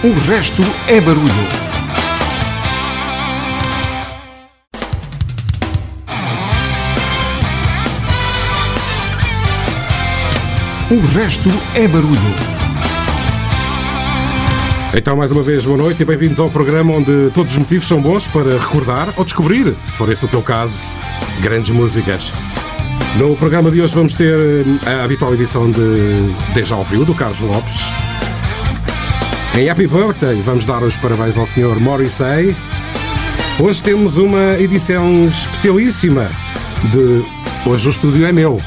O 0.00 0.12
resto 0.12 0.62
é 0.86 1.00
barulho. 1.00 1.26
O 10.88 11.00
resto 11.18 11.50
é 11.74 11.88
barulho. 11.88 12.14
Então, 14.94 15.16
mais 15.16 15.32
uma 15.32 15.42
vez, 15.42 15.64
boa 15.64 15.76
noite 15.76 16.00
e 16.00 16.04
bem-vindos 16.04 16.38
ao 16.38 16.48
programa 16.48 16.94
onde 16.94 17.32
todos 17.34 17.54
os 17.54 17.58
motivos 17.58 17.88
são 17.88 18.00
bons 18.00 18.24
para 18.28 18.56
recordar 18.56 19.08
ou 19.16 19.24
descobrir, 19.24 19.74
se 19.84 19.96
for 19.96 20.12
esse 20.12 20.24
o 20.24 20.28
teu 20.28 20.42
caso, 20.42 20.86
grandes 21.40 21.70
músicas. 21.70 22.32
No 23.16 23.34
programa 23.34 23.68
de 23.68 23.82
hoje 23.82 23.96
vamos 23.96 24.14
ter 24.14 24.38
eh, 24.86 24.90
a 24.90 25.02
habitual 25.02 25.34
edição 25.34 25.68
de 25.68 26.32
Deja 26.54 26.76
Ouviu, 26.76 27.04
do 27.04 27.14
Carlos 27.16 27.40
Lopes. 27.40 28.07
Em 29.54 29.68
Happy 29.68 29.86
Birthday 29.86 30.40
vamos 30.42 30.66
dar 30.66 30.82
os 30.82 30.96
parabéns 30.96 31.36
ao 31.36 31.46
Sr. 31.46 31.80
Morrissey. 31.80 32.54
Hoje 33.58 33.82
temos 33.82 34.16
uma 34.16 34.54
edição 34.58 35.26
especialíssima 35.28 36.30
de 36.92 37.22
Hoje 37.66 37.88
o 37.88 37.90
estúdio 37.90 38.24
é 38.24 38.32
meu. 38.32 38.60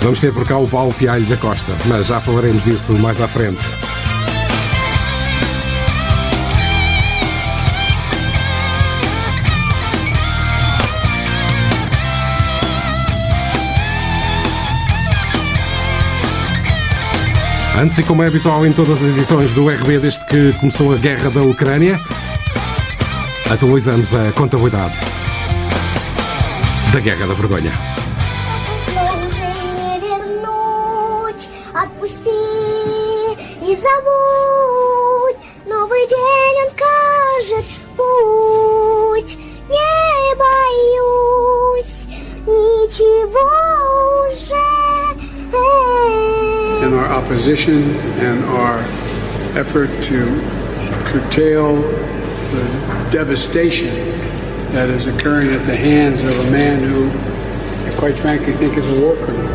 Vamos 0.00 0.20
ter 0.20 0.32
por 0.32 0.44
cá 0.44 0.56
o 0.58 0.66
Paulo 0.66 0.90
Fialho 0.90 1.24
da 1.26 1.36
Costa, 1.36 1.72
mas 1.86 2.06
já 2.06 2.20
falaremos 2.20 2.64
disso 2.64 2.92
mais 2.98 3.20
à 3.20 3.28
frente. 3.28 3.60
Antes, 17.78 17.98
e 17.98 18.02
como 18.02 18.22
é 18.22 18.26
habitual 18.26 18.66
em 18.66 18.72
todas 18.72 19.02
as 19.02 19.08
edições 19.08 19.52
do 19.54 19.68
RB 19.68 19.98
desde 19.98 20.24
que 20.26 20.52
começou 20.54 20.92
a 20.92 20.96
guerra 20.98 21.30
da 21.30 21.42
Ucrânia, 21.42 21.98
atualizamos 23.50 24.14
a 24.14 24.30
contabilidade 24.32 24.98
da 26.92 27.00
Guerra 27.00 27.26
da 27.26 27.34
Vergonha. 27.34 27.91
Opposition 47.42 47.82
and 48.20 48.44
our 48.44 48.78
effort 49.58 49.90
to 50.00 50.22
curtail 51.10 51.74
the 52.52 53.10
devastation 53.10 53.92
that 54.70 54.88
is 54.88 55.08
occurring 55.08 55.50
at 55.50 55.66
the 55.66 55.74
hands 55.74 56.22
of 56.22 56.46
a 56.46 56.50
man 56.52 56.84
who, 56.84 57.10
I 57.90 57.92
quite 57.98 58.14
frankly, 58.14 58.52
think 58.52 58.78
is 58.78 58.88
a 58.88 59.00
war 59.00 59.16
criminal. 59.16 59.50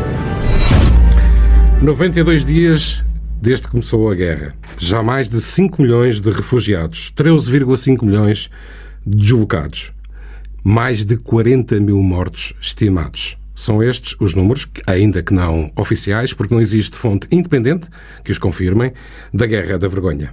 92 1.82 2.44
dias 2.44 3.06
desde 3.42 3.64
que 3.64 3.72
começou 3.72 4.12
a 4.12 4.16
guerra. 4.16 4.54
Já 4.78 5.02
mais 5.02 5.30
de 5.30 5.40
5 5.40 5.82
milhões 5.82 6.20
de 6.20 6.30
refugiados, 6.30 7.14
13,5 7.16 8.04
milhões 8.04 8.50
de 9.06 9.18
deslocados, 9.18 9.94
mais 10.62 11.06
de 11.06 11.16
40 11.16 11.80
mil 11.80 12.04
mortos 12.04 12.54
estimados. 12.60 13.38
São 13.58 13.82
estes 13.82 14.16
os 14.20 14.36
números, 14.36 14.68
ainda 14.86 15.24
que 15.24 15.34
não 15.34 15.72
oficiais, 15.76 16.32
porque 16.32 16.54
não 16.54 16.62
existe 16.62 16.96
fonte 16.96 17.28
independente 17.32 17.88
que 18.24 18.32
os 18.32 18.38
confirmem, 18.38 18.94
da 19.34 19.48
Guerra 19.48 19.80
da 19.80 19.88
Vergonha. 19.88 20.32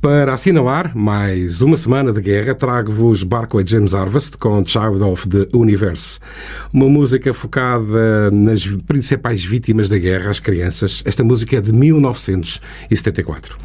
Para 0.00 0.32
assinalar 0.32 0.96
mais 0.96 1.60
uma 1.60 1.76
semana 1.76 2.10
de 2.10 2.22
guerra, 2.22 2.54
trago-vos 2.54 3.22
Barclay 3.22 3.66
James 3.66 3.92
Harvest 3.92 4.38
com 4.38 4.64
Child 4.64 5.02
of 5.02 5.28
the 5.28 5.46
Universe. 5.52 6.18
Uma 6.72 6.88
música 6.88 7.34
focada 7.34 8.30
nas 8.30 8.66
principais 8.86 9.44
vítimas 9.44 9.86
da 9.86 9.98
guerra, 9.98 10.30
as 10.30 10.40
crianças. 10.40 11.02
Esta 11.04 11.22
música 11.22 11.58
é 11.58 11.60
de 11.60 11.74
1974. 11.74 13.58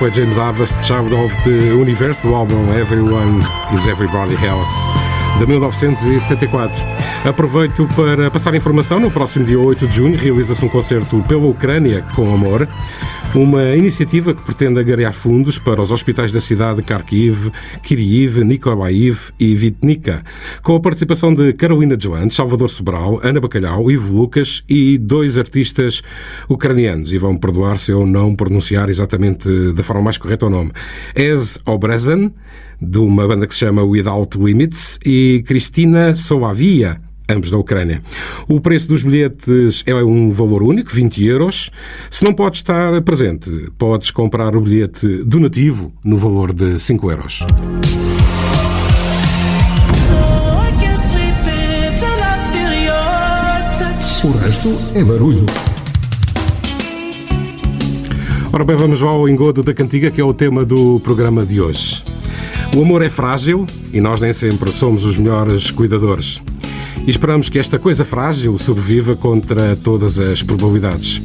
Barclay 0.00 0.24
James 0.24 0.38
Harvest, 0.38 0.74
Child 0.82 1.12
of 1.12 1.30
the 1.44 1.50
Universe, 1.50 2.22
do 2.22 2.34
álbum 2.34 2.72
Everyone 2.72 3.42
is 3.74 3.86
Everybody 3.86 4.34
Else, 4.36 4.70
de 5.38 5.44
1974. 5.44 6.70
Aproveito 7.24 7.86
para 7.94 8.30
passar 8.30 8.54
informação. 8.54 8.98
No 8.98 9.10
próximo 9.10 9.44
dia 9.44 9.58
8 9.58 9.86
de 9.86 9.94
junho 9.94 10.16
realiza-se 10.16 10.64
um 10.64 10.68
concerto 10.68 11.22
pela 11.28 11.46
Ucrânia 11.46 12.02
com 12.16 12.32
amor. 12.32 12.66
Uma 13.34 13.76
iniciativa 13.76 14.34
que 14.34 14.42
pretende 14.42 14.80
agregar 14.80 15.12
fundos 15.12 15.58
para 15.58 15.82
os 15.82 15.92
hospitais 15.92 16.32
da 16.32 16.40
cidade 16.40 16.78
de 16.78 16.82
Kharkiv, 16.82 17.52
Kiriv, 17.82 18.42
Nikolaiv 18.42 19.30
e 19.38 19.54
Vitnica, 19.54 20.24
com 20.62 20.74
a 20.74 20.80
participação 20.80 21.32
de 21.32 21.52
Carolina 21.52 21.94
Joantes, 22.00 22.36
Salvador 22.36 22.70
Sobral, 22.70 23.20
Ana 23.22 23.38
Bacalhau, 23.38 23.90
Ivo 23.90 24.16
Lucas 24.16 24.64
e 24.66 24.96
dois 24.96 25.36
artistas 25.36 26.02
ucranianos. 26.48 27.12
E 27.12 27.18
vão 27.18 27.36
perdoar 27.36 27.76
se 27.76 27.92
eu 27.92 28.06
não 28.06 28.34
pronunciar 28.34 28.88
exatamente 28.88 29.72
da 29.74 29.82
forma 29.82 30.02
mais 30.02 30.16
correta 30.16 30.46
o 30.46 30.50
nome. 30.50 30.72
Ez 31.14 31.58
Obrezan, 31.66 32.32
de 32.80 32.98
uma 32.98 33.28
banda 33.28 33.46
que 33.46 33.54
se 33.54 33.60
chama 33.60 33.84
Without 33.84 34.38
Limits, 34.38 34.98
e 35.04 35.44
Cristina 35.46 36.16
Soavia, 36.16 37.00
ambos 37.32 37.50
da 37.50 37.58
Ucrânia. 37.58 38.02
O 38.48 38.60
preço 38.60 38.88
dos 38.88 39.02
bilhetes 39.02 39.82
é 39.86 39.94
um 39.94 40.30
valor 40.30 40.62
único, 40.62 40.94
20 40.94 41.24
euros. 41.24 41.70
Se 42.10 42.24
não 42.24 42.32
podes 42.32 42.60
estar 42.60 43.00
presente, 43.02 43.50
podes 43.78 44.10
comprar 44.10 44.56
o 44.56 44.60
bilhete 44.60 45.24
donativo 45.24 45.92
no 46.04 46.16
valor 46.16 46.52
de 46.52 46.78
5 46.78 47.10
euros. 47.10 47.40
O 54.22 54.32
resto 54.32 54.68
é 54.94 55.02
barulho. 55.02 55.46
Ora 58.52 58.64
bem, 58.64 58.76
vamos 58.76 59.00
ao 59.00 59.26
engodo 59.28 59.62
da 59.62 59.72
cantiga, 59.72 60.10
que 60.10 60.20
é 60.20 60.24
o 60.24 60.34
tema 60.34 60.64
do 60.64 61.00
programa 61.00 61.46
de 61.46 61.60
hoje. 61.60 62.04
O 62.76 62.82
amor 62.82 63.00
é 63.00 63.08
frágil 63.08 63.66
e 63.92 64.00
nós 64.00 64.20
nem 64.20 64.32
sempre 64.32 64.70
somos 64.70 65.04
os 65.04 65.16
melhores 65.16 65.70
cuidadores. 65.70 66.42
E 67.06 67.10
esperamos 67.10 67.48
que 67.48 67.58
esta 67.58 67.78
coisa 67.78 68.04
frágil 68.04 68.56
sobreviva 68.58 69.16
contra 69.16 69.76
todas 69.76 70.18
as 70.18 70.42
probabilidades. 70.42 71.20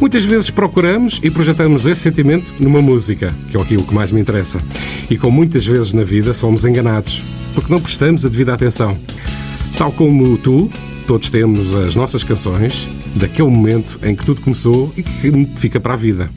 Muitas 0.00 0.24
vezes 0.24 0.50
procuramos 0.50 1.20
e 1.22 1.30
projetamos 1.30 1.86
esse 1.86 2.00
sentimento 2.00 2.52
numa 2.58 2.80
música, 2.80 3.34
que 3.50 3.56
é 3.56 3.60
aquilo 3.60 3.84
que 3.84 3.94
mais 3.94 4.10
me 4.10 4.20
interessa. 4.20 4.58
E 5.10 5.18
como 5.18 5.36
muitas 5.36 5.66
vezes 5.66 5.92
na 5.92 6.04
vida 6.04 6.32
somos 6.32 6.64
enganados, 6.64 7.22
porque 7.54 7.72
não 7.72 7.80
prestamos 7.80 8.24
a 8.24 8.28
devida 8.28 8.54
atenção. 8.54 8.96
Tal 9.76 9.92
como 9.92 10.38
tu, 10.38 10.70
todos 11.06 11.28
temos 11.28 11.74
as 11.74 11.94
nossas 11.94 12.24
canções 12.24 12.88
daquele 13.14 13.48
momento 13.48 13.98
em 14.02 14.14
que 14.14 14.24
tudo 14.24 14.40
começou 14.40 14.92
e 14.96 15.02
que 15.02 15.46
fica 15.56 15.80
para 15.80 15.94
a 15.94 15.96
vida. 15.96 16.30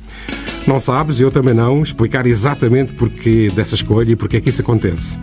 Não 0.65 0.79
sabes, 0.79 1.19
eu 1.19 1.29
também 1.29 1.53
não, 1.53 1.81
explicar 1.83 2.25
exatamente 2.25 2.93
porque 2.93 3.49
dessa 3.53 3.75
escolha 3.75 4.11
e 4.11 4.15
porque 4.15 4.37
é 4.37 4.41
que 4.41 4.49
isso 4.49 4.61
acontece. 4.61 5.19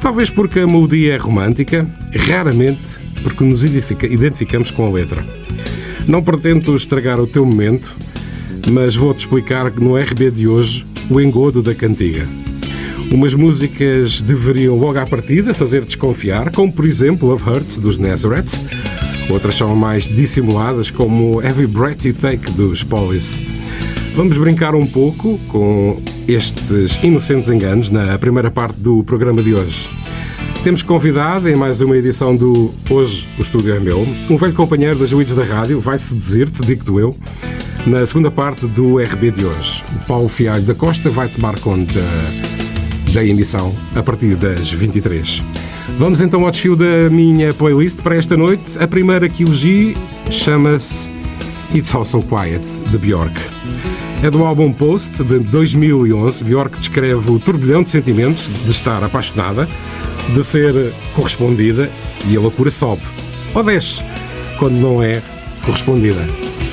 Talvez 0.00 0.30
porque 0.30 0.60
a 0.60 0.66
melodia 0.66 1.14
é 1.14 1.16
romântica, 1.16 1.84
raramente 2.28 2.80
porque 3.22 3.42
nos 3.42 3.64
identifica- 3.64 4.06
identificamos 4.06 4.70
com 4.70 4.86
a 4.86 4.90
letra. 4.90 5.24
Não 6.06 6.22
pretendo 6.22 6.76
estragar 6.76 7.18
o 7.18 7.26
teu 7.26 7.44
momento, 7.44 7.92
mas 8.70 8.94
vou-te 8.94 9.18
explicar 9.20 9.70
que 9.72 9.82
no 9.82 9.96
RB 9.96 10.30
de 10.30 10.46
hoje 10.46 10.86
o 11.10 11.20
engodo 11.20 11.62
da 11.62 11.74
cantiga. 11.74 12.26
Umas 13.10 13.34
músicas 13.34 14.20
deveriam 14.20 14.76
logo 14.76 14.98
à 14.98 15.06
partida 15.06 15.52
fazer 15.54 15.84
desconfiar, 15.84 16.50
como 16.52 16.72
por 16.72 16.84
exemplo 16.84 17.28
Love 17.28 17.48
Hurts 17.50 17.76
dos 17.76 17.98
Nazareth. 17.98 18.50
Outras 19.30 19.56
são 19.56 19.74
mais 19.74 20.04
dissimuladas, 20.04 20.90
como 20.92 21.42
Every 21.42 21.66
Breath 21.66 22.04
You 22.04 22.14
Take 22.14 22.50
dos 22.52 22.84
Police. 22.84 23.42
Vamos 24.16 24.38
brincar 24.38 24.74
um 24.74 24.86
pouco 24.86 25.38
com 25.46 26.00
estes 26.26 26.98
inocentes 27.04 27.50
enganos 27.50 27.90
na 27.90 28.18
primeira 28.18 28.50
parte 28.50 28.80
do 28.80 29.04
programa 29.04 29.42
de 29.42 29.52
hoje. 29.52 29.90
Temos 30.64 30.82
convidado 30.82 31.46
em 31.50 31.54
mais 31.54 31.82
uma 31.82 31.94
edição 31.94 32.34
do 32.34 32.72
Hoje 32.88 33.28
o 33.38 33.42
Estúdio 33.42 33.74
é 33.74 33.78
Meu, 33.78 34.06
um 34.30 34.38
velho 34.38 34.54
companheiro 34.54 34.98
das 34.98 35.12
Luídes 35.12 35.34
da 35.34 35.44
Rádio, 35.44 35.80
vai 35.82 35.98
seduzir-te, 35.98 36.62
digo-te 36.62 36.98
eu, 36.98 37.14
na 37.86 38.06
segunda 38.06 38.30
parte 38.30 38.66
do 38.66 38.96
RB 38.98 39.32
de 39.32 39.44
hoje. 39.44 39.84
O 39.94 40.06
Paulo 40.06 40.30
Fialho 40.30 40.62
da 40.62 40.74
Costa 40.74 41.10
vai 41.10 41.28
tomar 41.28 41.60
conta 41.60 42.00
da 43.12 43.22
emissão 43.22 43.76
a 43.94 44.02
partir 44.02 44.34
das 44.34 44.70
23. 44.70 45.44
Vamos 45.98 46.22
então 46.22 46.42
ao 46.42 46.50
desfio 46.50 46.74
da 46.74 47.10
minha 47.10 47.52
playlist 47.52 47.98
para 47.98 48.16
esta 48.16 48.34
noite. 48.34 48.64
A 48.80 48.88
primeira 48.88 49.28
que 49.28 49.42
elegi 49.42 49.94
chama-se 50.30 51.10
It's 51.74 51.94
All 51.94 52.06
So 52.06 52.22
Quiet, 52.22 52.64
de 52.90 52.96
Bjork. 52.96 53.55
É 54.22 54.30
do 54.30 54.44
álbum 54.44 54.72
Post, 54.72 55.22
de 55.22 55.38
2011. 55.38 56.42
Bjork 56.42 56.78
descreve 56.78 57.30
o 57.30 57.38
turbilhão 57.38 57.82
de 57.82 57.90
sentimentos 57.90 58.48
de 58.64 58.70
estar 58.70 59.02
apaixonada, 59.04 59.68
de 60.34 60.44
ser 60.44 60.92
correspondida 61.14 61.90
e 62.26 62.36
a 62.36 62.40
loucura 62.40 62.70
sobe. 62.70 63.02
Ou 63.54 63.62
desce, 63.62 64.02
quando 64.58 64.74
não 64.74 65.02
é 65.02 65.22
correspondida. 65.64 66.26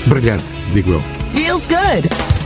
Brilhante, 0.08 0.46
digo 0.74 0.94
eu. 0.94 1.04
Feels 1.34 1.68
good. 1.68 2.43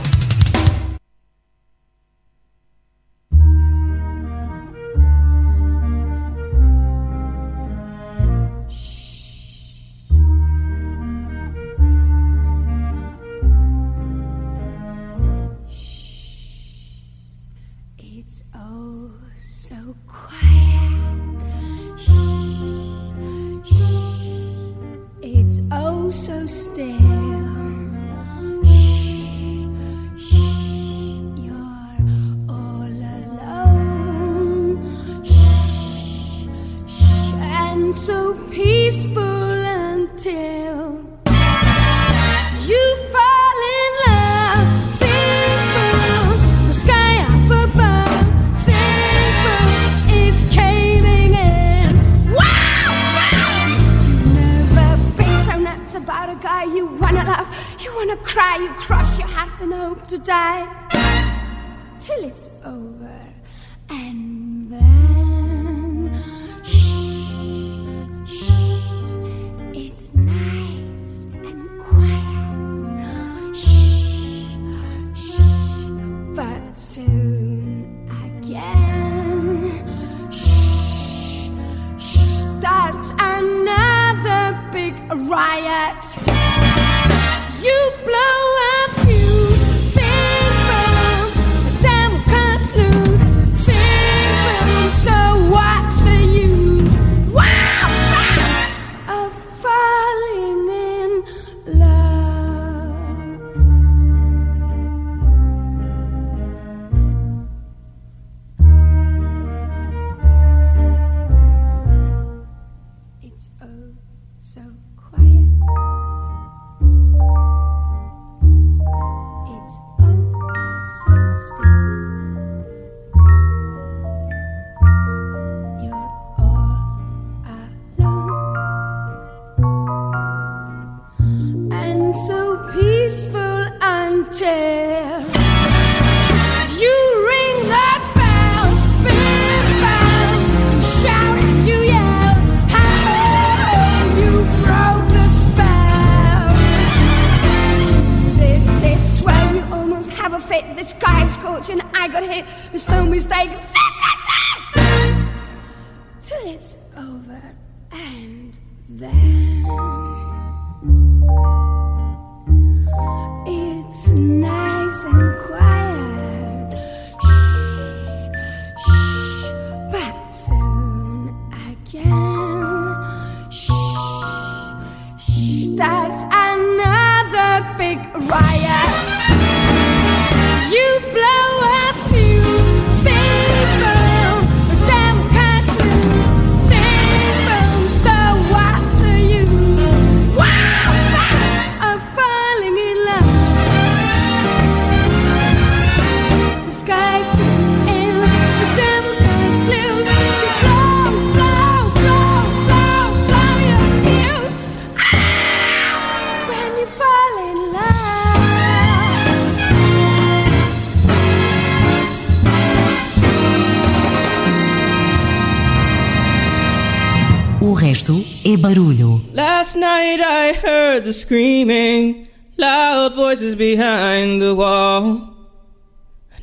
Resto 217.78 218.12
é 218.44 218.56
barulho. 218.56 219.22
Last 219.32 219.76
night 219.76 220.20
I 220.20 220.52
heard 220.52 221.04
the 221.04 221.12
screaming, 221.12 222.26
loud 222.58 223.14
voices 223.14 223.54
behind 223.54 224.42
the 224.42 224.52
wall. 224.52 225.32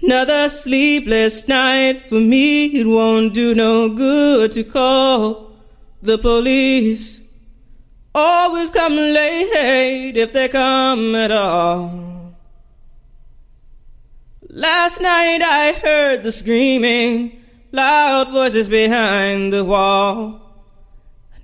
Another 0.01 0.47
sleepless 0.49 1.45
night 1.47 2.07
for 2.07 2.21
me, 2.21 2.67
it 2.67 2.87
won't 2.87 3.33
do 3.33 3.53
no 3.53 3.89
good 3.89 4.53
to 4.53 4.63
call 4.63 5.51
the 6.01 6.17
police. 6.17 7.21
Always 8.13 8.69
come 8.69 8.95
late 8.95 10.15
if 10.15 10.31
they 10.31 10.47
come 10.47 11.15
at 11.15 11.31
all. 11.31 12.33
Last 14.49 15.01
night 15.01 15.41
I 15.41 15.73
heard 15.83 16.23
the 16.23 16.31
screaming, 16.31 17.43
loud 17.73 18.31
voices 18.31 18.69
behind 18.69 19.51
the 19.51 19.65
wall. 19.65 20.44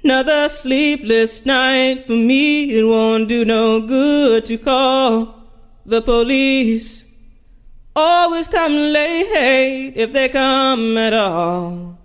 Another 0.03 0.49
sleepless 0.49 1.45
night 1.45 2.07
for 2.07 2.13
me. 2.13 2.71
It 2.71 2.83
won't 2.83 3.29
do 3.29 3.45
no 3.45 3.85
good 3.85 4.45
to 4.47 4.57
call 4.57 5.35
the 5.85 6.01
police. 6.01 7.05
Always 7.95 8.47
come 8.47 8.73
late 8.73 9.93
if 9.95 10.11
they 10.11 10.29
come 10.29 10.97
at 10.97 11.13
all. 11.13 11.99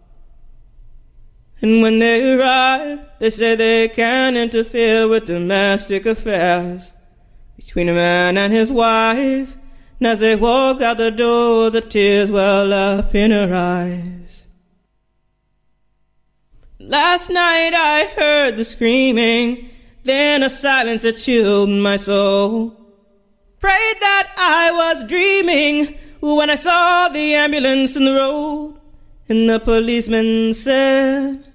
And 1.63 1.81
when 1.81 1.99
they 1.99 2.35
arrive, 2.35 3.01
they 3.19 3.31
say 3.31 3.57
they 3.57 3.89
can't 3.89 4.37
interfere 4.37 5.09
with 5.09 5.25
domestic 5.25 6.05
affairs 6.05 6.93
between 7.57 7.89
a 7.89 7.95
man 7.95 8.37
and 8.37 8.53
his 8.53 8.71
wife. 8.71 9.57
And 9.99 10.07
as 10.07 10.21
they 10.21 10.37
walk 10.37 10.83
out 10.83 10.99
the 10.99 11.11
door, 11.11 11.71
the 11.71 11.81
tears 11.81 12.31
well 12.31 12.73
up 12.73 13.15
in 13.15 13.31
her 13.31 13.55
eyes. 13.55 14.26
Last 16.87 17.31
night 17.31 17.73
I 17.75 18.05
heard 18.17 18.57
the 18.57 18.65
screaming, 18.65 19.71
then 20.05 20.45
a 20.45 20.49
silence 20.49 21.03
that 21.03 21.17
chilled 21.17 21.69
my 21.69 21.97
soul. 21.97 22.77
Prayed 23.59 23.97
that 23.99 24.33
I 24.39 24.71
was 24.71 25.03
dreaming 25.09 25.99
when 26.21 26.49
I 26.49 26.55
saw 26.55 27.09
the 27.09 27.35
ambulance 27.35 27.97
in 27.97 28.05
the 28.05 28.15
road, 28.15 28.79
and 29.29 29.51
the 29.51 29.59
policeman 29.59 30.55
said, 30.55 31.53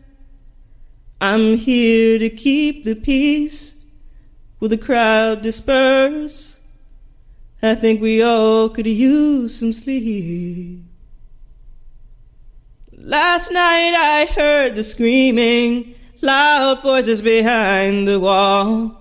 I'm 1.22 1.56
here 1.56 2.20
to 2.20 2.30
keep 2.30 2.84
the 2.84 2.96
peace. 2.96 3.76
Will 4.60 4.68
the 4.68 4.78
crowd 4.78 5.44
disperse? 5.44 6.58
I 7.64 7.76
think 7.76 8.02
we 8.02 8.22
all 8.22 8.68
could 8.68 8.86
use 8.86 9.58
some 9.58 9.72
sleep. 9.72 10.90
Last 13.03 13.51
night 13.51 13.96
I 13.96 14.25
heard 14.25 14.75
the 14.75 14.84
screaming, 14.84 15.96
loud 16.22 16.84
voices 16.84 17.24
behind 17.24 18.08
the 18.08 18.20
wall. 18.20 18.96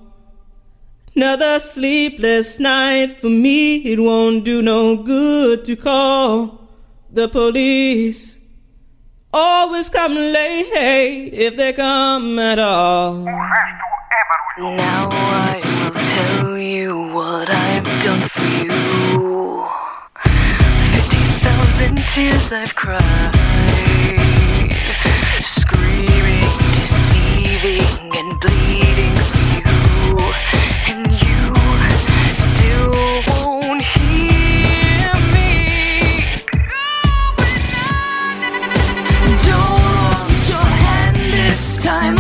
Another 1.15 1.61
sleepless 1.61 2.59
night 2.59 3.21
for 3.21 3.29
me, 3.29 3.77
it 3.77 4.01
won't 4.01 4.43
do 4.43 4.63
no 4.63 4.97
good 4.97 5.67
to 5.67 5.77
call 5.77 6.71
the 7.13 7.29
police. 7.29 8.39
Always 9.35 9.91
come 9.91 10.15
late 10.15 11.31
if 11.35 11.57
they 11.57 11.75
come 11.75 12.39
at 12.39 12.59
all. 12.59 13.19
Now 14.59 15.09
I 15.13 15.61
will 15.93 16.01
tell 16.01 16.57
you 16.57 17.13
what 17.13 17.51
I've 17.51 17.85
done 18.03 18.29
for 18.31 18.49
you. 18.65 19.69
Fifty 20.95 21.19
thousand 21.45 21.99
tears 22.09 22.51
I've 22.51 22.75
cried, 22.75 23.33
and 27.63 28.41
bleeding 28.41 29.17
for 29.29 29.45
you, 29.53 30.17
and 30.89 31.13
you 31.13 31.55
still 32.35 33.23
won't 33.29 33.83
hear 33.83 35.13
me. 35.35 36.25
Don't 39.45 39.83
want 39.83 40.49
your 40.49 40.69
hand 40.85 41.17
this 41.17 41.77
time. 41.85 42.20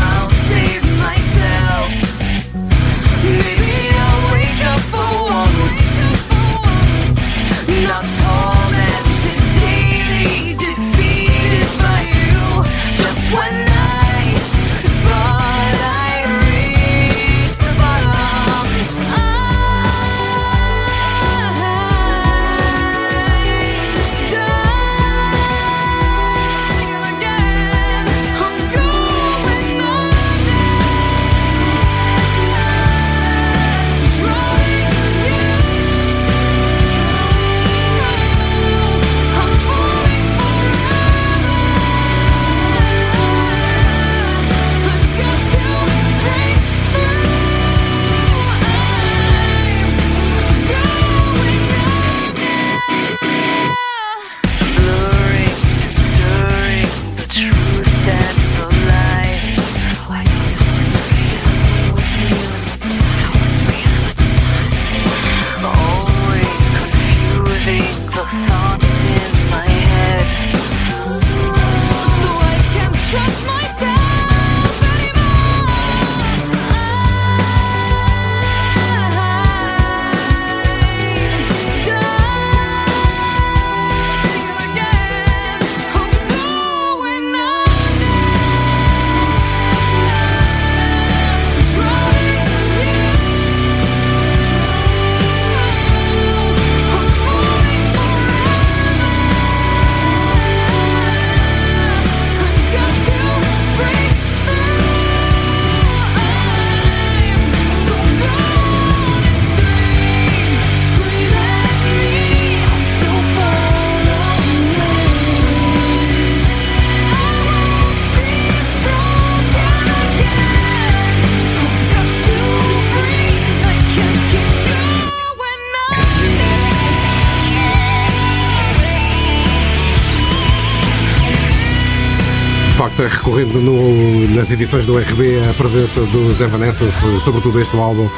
no, 133.44 134.28
nas 134.34 134.50
edições 134.50 134.86
do 134.86 134.98
RB 134.98 135.38
a 135.48 135.54
presença 135.54 136.00
dos 136.02 136.40
Evanescence, 136.40 137.20
sobretudo 137.20 137.60
este 137.60 137.76
álbum 137.76 138.08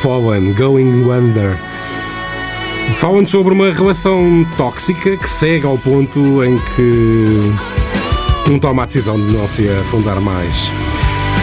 Fallen, 0.00 0.52
Going 0.54 1.04
Under. 1.04 1.58
Falam 2.98 3.26
sobre 3.26 3.52
uma 3.52 3.72
relação 3.72 4.46
tóxica 4.56 5.16
que 5.16 5.28
segue 5.28 5.66
ao 5.66 5.76
ponto 5.76 6.42
em 6.44 6.58
que 6.58 7.52
um 8.50 8.58
toma 8.58 8.84
a 8.84 8.86
decisão 8.86 9.16
de 9.16 9.32
não 9.32 9.48
se 9.48 9.68
afundar 9.68 10.20
mais. 10.20 10.70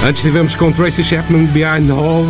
Antes 0.08 0.22
tivemos 0.22 0.56
com 0.56 0.72
Tracy 0.72 1.04
Chapman 1.04 1.46
Behind 1.46 1.88
the 1.88 1.94
Hall, 1.94 2.26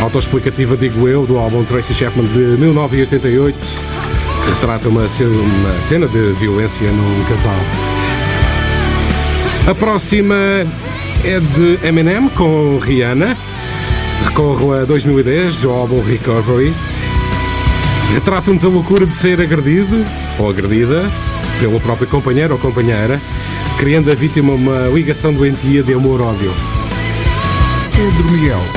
autoexplicativa, 0.00 0.76
digo 0.76 1.08
eu, 1.08 1.26
do 1.26 1.38
álbum 1.38 1.64
Tracy 1.64 1.94
Chapman 1.94 2.26
de 2.26 2.58
1988, 2.58 3.56
que 3.56 4.50
retrata 4.50 4.88
uma 4.88 5.08
cena, 5.08 5.30
uma 5.30 5.72
cena 5.82 6.06
de 6.06 6.32
violência 6.32 6.90
num 6.90 7.24
casal. 7.24 7.95
A 9.66 9.74
próxima 9.74 10.36
é 11.24 11.40
de 11.40 11.84
Eminem 11.84 12.28
com 12.28 12.78
Rihanna. 12.78 13.36
Recorro 14.24 14.72
a 14.72 14.84
2010, 14.84 15.64
o 15.64 15.70
álbum 15.70 16.00
Recovery. 16.00 16.72
Retrata-nos 18.14 18.64
a 18.64 18.68
loucura 18.68 19.04
de 19.04 19.16
ser 19.16 19.40
agredido 19.40 20.04
ou 20.38 20.48
agredida 20.48 21.10
pelo 21.58 21.80
próprio 21.80 22.06
companheiro 22.06 22.54
ou 22.54 22.60
companheira, 22.60 23.20
criando 23.76 24.12
a 24.12 24.14
vítima 24.14 24.52
uma 24.52 24.86
ligação 24.86 25.32
doentia 25.32 25.82
de 25.82 25.94
amor-ódio. 25.94 26.54
Pedro 27.92 28.30
Miguel. 28.30 28.75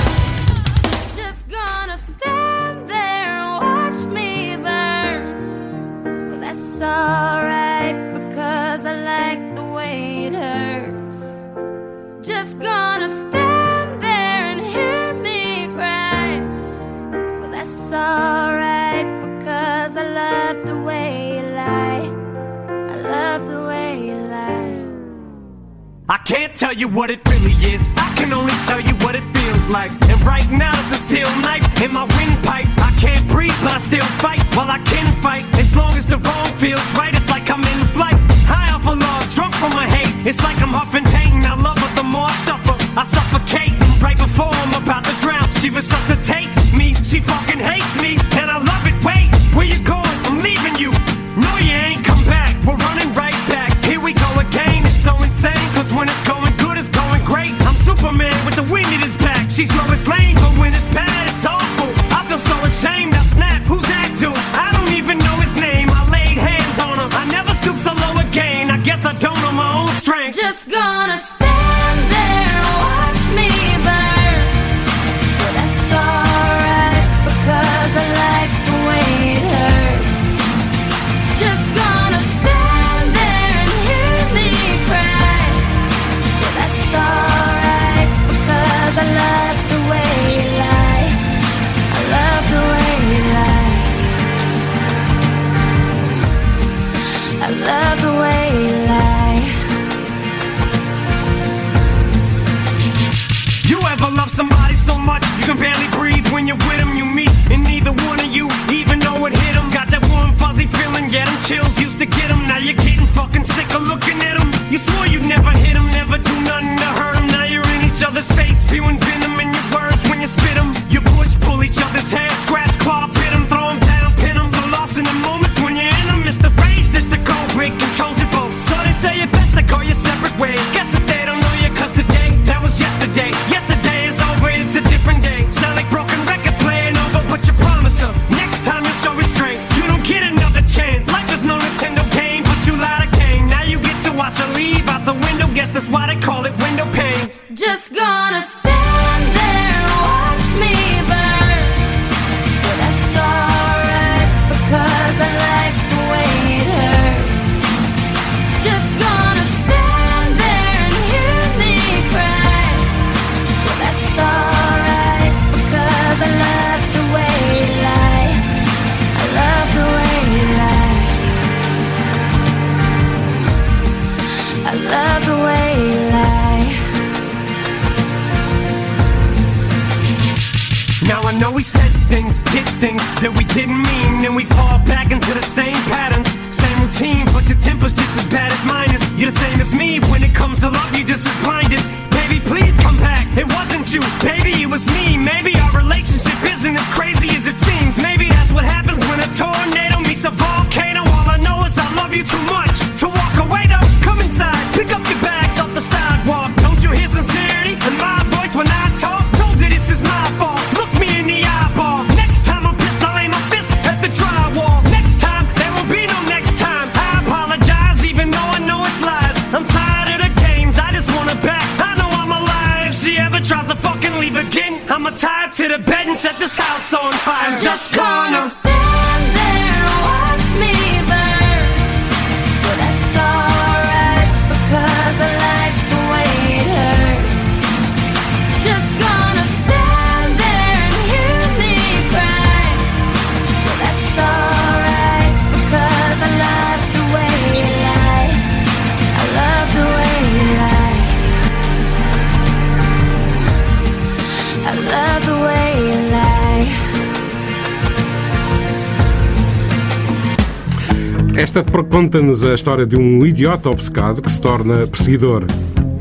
a 262.52 262.56
história 262.56 262.86
de 262.86 262.96
um 262.96 263.26
idiota 263.26 263.70
obcecado 263.70 264.22
que 264.22 264.32
se 264.32 264.42
torna 264.42 264.88
perseguidor. 264.88 265.46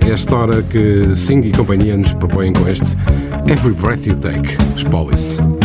É 0.00 0.12
a 0.12 0.14
história 0.14 0.62
que 0.62 1.14
Singh 1.14 1.46
e 1.46 1.52
companhia 1.52 1.96
nos 1.96 2.12
propõem 2.12 2.52
com 2.52 2.66
este 2.68 2.87
Every 3.46 3.74
Breath 3.74 4.06
You 4.06 4.16
Take, 4.16 4.56
os 4.74 4.84
Police. 4.84 5.58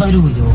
barulho. 0.00 0.49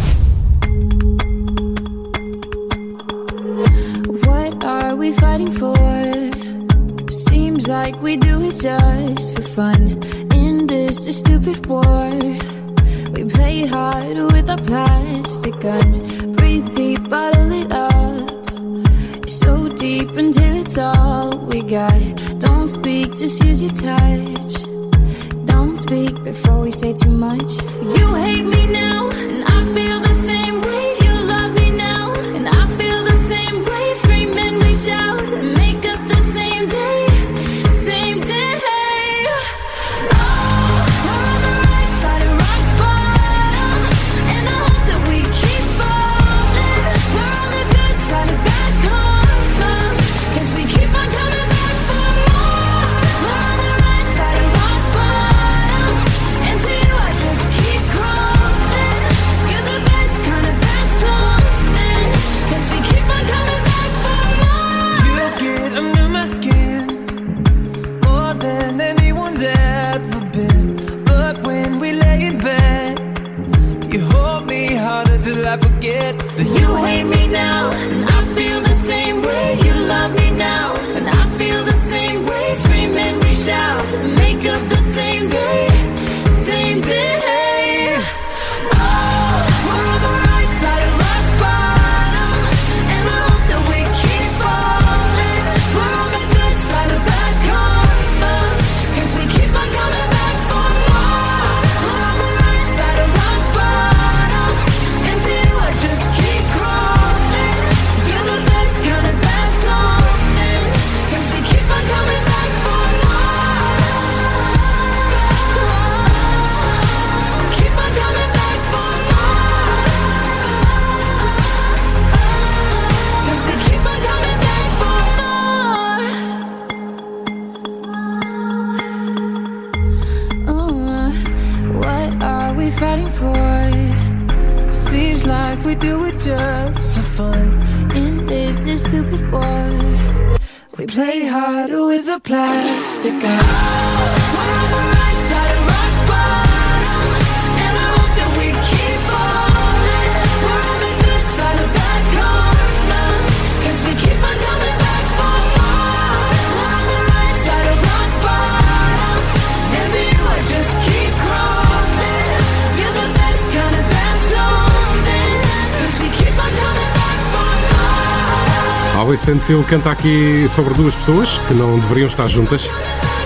Phil 169.46 169.64
canta 169.70 169.92
aqui 169.92 170.48
sobre 170.50 170.74
duas 170.74 170.96
pessoas 170.96 171.38
que 171.48 171.54
não 171.54 171.78
deveriam 171.78 172.08
estar 172.08 172.28
juntas, 172.28 172.68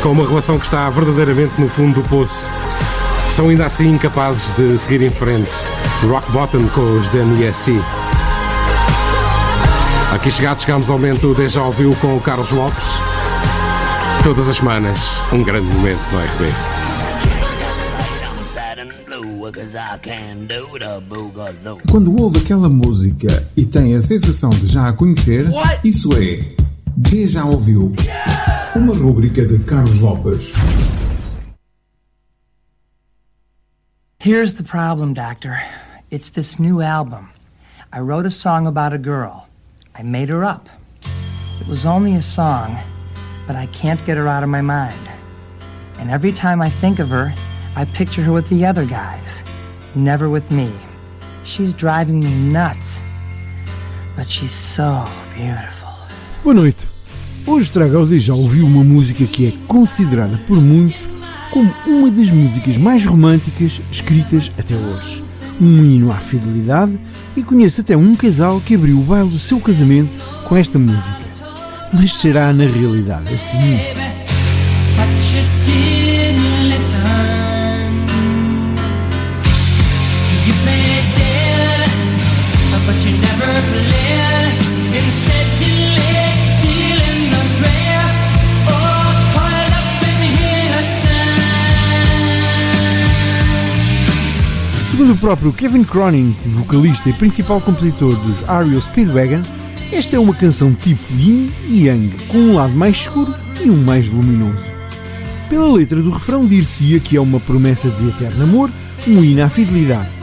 com 0.03 0.09
uma 0.09 0.27
relação 0.27 0.59
que 0.59 0.65
está 0.65 0.89
verdadeiramente 0.89 1.53
no 1.57 1.69
fundo 1.69 2.01
do 2.01 2.09
poço. 2.09 2.45
São 3.29 3.47
ainda 3.47 3.65
assim 3.65 3.87
incapazes 3.87 4.53
de 4.57 4.77
seguir 4.77 5.01
em 5.01 5.09
frente. 5.09 5.51
Rock 6.09 6.29
Bottom 6.31 6.67
com 6.69 6.81
os 6.97 7.07
DNSC. 7.09 7.81
Aqui 10.11 10.29
chegados, 10.29 10.63
chegamos 10.63 10.89
ao 10.89 10.97
momento 10.97 11.33
Deja 11.33 11.61
ouviu 11.61 11.95
com 12.01 12.17
o 12.17 12.19
Carlos 12.19 12.51
Lopes. 12.51 12.83
Todas 14.21 14.49
as 14.49 14.57
semanas, 14.57 15.09
um 15.31 15.41
grande 15.41 15.67
momento 15.73 16.01
no 16.11 16.19
RB. 16.19 16.68
Quando 21.89 22.15
ouve 22.15 22.39
aquela 22.39 22.69
música 22.69 23.47
e 23.55 23.65
tem 23.65 23.95
a 23.95 24.01
sensação 24.01 24.51
de 24.51 24.67
já 24.67 24.89
a 24.89 24.93
conhecer, 24.93 25.47
isso 25.83 26.13
é 26.13 26.55
D 26.95 27.27
já 27.27 27.45
ouviu. 27.45 27.95
Uma 28.75 28.93
rúbrica 28.93 29.45
de 29.45 29.59
Carlos 29.59 29.99
Lopes. 29.99 30.53
Here's 34.21 34.53
the 34.53 34.63
problem, 34.63 35.13
Doctor. 35.13 35.61
It's 36.11 36.29
this 36.29 36.59
new 36.59 36.81
album. 36.81 37.29
I 37.91 38.01
wrote 38.01 38.27
a 38.27 38.31
song 38.31 38.67
about 38.67 38.93
a 38.93 38.97
girl. 38.97 39.47
I 39.97 40.03
made 40.03 40.29
her 40.29 40.43
up. 40.43 40.69
It 41.61 41.67
was 41.67 41.85
only 41.85 42.15
a 42.15 42.21
song, 42.21 42.77
but 43.47 43.55
I 43.55 43.67
can't 43.67 44.03
get 44.05 44.17
her 44.17 44.27
out 44.27 44.43
of 44.43 44.49
my 44.49 44.61
mind. 44.61 45.09
And 45.97 46.11
every 46.11 46.31
time 46.31 46.61
I 46.61 46.69
think 46.69 46.99
of 46.99 47.09
her, 47.09 47.33
I 47.75 47.85
picture 47.85 48.21
her 48.23 48.33
with 48.33 48.49
the 48.49 48.65
other 48.65 48.85
guys, 48.85 49.41
never 49.95 50.29
with 50.29 50.51
me. 50.51 50.71
She's 51.43 51.73
driving 51.73 52.19
me 52.19 52.51
nuts. 52.51 52.99
But 54.15 54.27
she's 54.27 54.51
so 54.51 55.05
beautiful. 55.35 55.89
Boa 56.43 56.53
noite. 56.53 56.87
Hoje 57.45 57.71
trago 57.71 57.97
ao 57.97 58.05
já 58.05 58.33
ouviu 58.33 58.65
uma 58.65 58.83
música 58.83 59.25
que 59.25 59.47
é 59.47 59.53
considerada 59.67 60.37
por 60.47 60.61
muitos 60.61 61.09
como 61.51 61.73
uma 61.87 62.11
das 62.11 62.29
músicas 62.29 62.77
mais 62.77 63.05
românticas 63.05 63.81
escritas 63.91 64.51
até 64.57 64.75
hoje. 64.75 65.23
Um 65.59 65.83
hino 65.83 66.11
à 66.11 66.17
fidelidade 66.17 66.99
e 67.35 67.43
conheço 67.43 67.81
até 67.81 67.97
um 67.97 68.15
casal 68.15 68.61
que 68.61 68.75
abriu 68.75 68.99
o 68.99 69.03
baile 69.03 69.29
do 69.29 69.39
seu 69.39 69.59
casamento 69.59 70.11
com 70.45 70.55
esta 70.55 70.77
música. 70.77 71.19
Mas 71.91 72.15
será 72.15 72.53
na 72.53 72.65
realidade 72.65 73.33
assim? 73.33 73.79
Segundo 94.91 95.13
o 95.13 95.17
próprio 95.17 95.53
Kevin 95.53 95.83
Cronin, 95.85 96.35
vocalista 96.45 97.09
e 97.09 97.13
principal 97.13 97.61
compositor 97.61 98.13
dos 98.17 98.41
REO 98.41 98.81
Speedwagon, 98.81 99.41
esta 99.91 100.17
é 100.17 100.19
uma 100.19 100.33
canção 100.33 100.73
tipo 100.73 101.01
yin 101.13 101.49
e 101.67 101.85
yang, 101.87 102.09
com 102.27 102.37
um 102.37 102.55
lado 102.55 102.73
mais 102.73 102.97
escuro 102.97 103.33
e 103.63 103.69
um 103.69 103.81
mais 103.81 104.09
luminoso. 104.09 104.63
Pela 105.49 105.73
letra 105.73 106.01
do 106.01 106.11
refrão 106.11 106.45
dir-se-ia 106.45 106.99
que 106.99 107.15
é 107.15 107.21
uma 107.21 107.39
promessa 107.39 107.89
de 107.89 108.09
eterno 108.09 108.43
amor, 108.43 108.69
um 109.07 109.23
hino 109.23 109.41
à 109.41 109.47
fidelidade. 109.49 110.18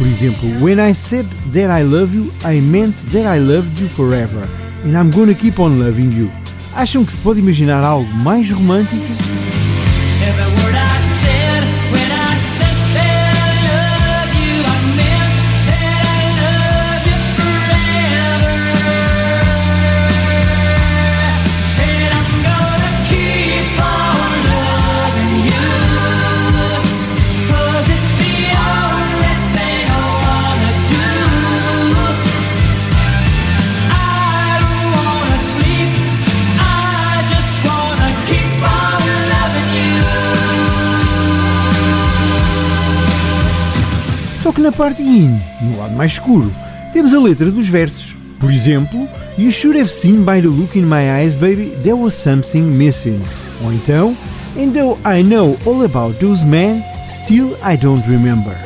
Por 0.00 0.08
exemplo, 0.08 0.48
When 0.62 0.80
I 0.80 0.94
said 0.94 1.26
that 1.52 1.70
I 1.70 1.82
love 1.82 2.14
you, 2.14 2.32
I 2.42 2.58
meant 2.58 2.94
that 3.12 3.26
I 3.26 3.38
loved 3.38 3.78
you 3.78 3.86
forever, 3.90 4.48
and 4.82 4.96
I'm 4.96 5.10
gonna 5.10 5.34
keep 5.34 5.58
on 5.58 5.78
loving 5.78 6.10
you. 6.10 6.32
Acham 6.74 7.04
que 7.04 7.12
se 7.12 7.18
pode 7.18 7.40
imaginar 7.40 7.84
algo 7.84 8.10
mais 8.14 8.50
romântico? 8.50 8.96
Só 44.50 44.54
que 44.54 44.62
na 44.62 44.72
parte 44.72 45.00
yin, 45.00 45.40
no 45.62 45.78
lado 45.78 45.94
mais 45.94 46.10
escuro, 46.10 46.50
temos 46.92 47.14
a 47.14 47.20
letra 47.20 47.52
dos 47.52 47.68
versos. 47.68 48.16
Por 48.40 48.50
exemplo, 48.50 49.06
You 49.38 49.52
should 49.52 49.78
have 49.78 49.88
seen 49.88 50.24
by 50.24 50.40
the 50.40 50.48
look 50.48 50.76
in 50.76 50.86
my 50.86 51.08
eyes, 51.08 51.36
baby, 51.36 51.70
there 51.84 51.94
was 51.94 52.14
something 52.14 52.62
missing. 52.62 53.22
Ou 53.62 53.72
então, 53.72 54.16
And 54.56 54.72
though 54.72 54.98
I 55.04 55.22
know 55.22 55.56
all 55.64 55.84
about 55.84 56.18
those 56.18 56.44
men, 56.44 56.82
still 57.06 57.56
I 57.62 57.76
don't 57.76 58.04
remember. 58.08 58.56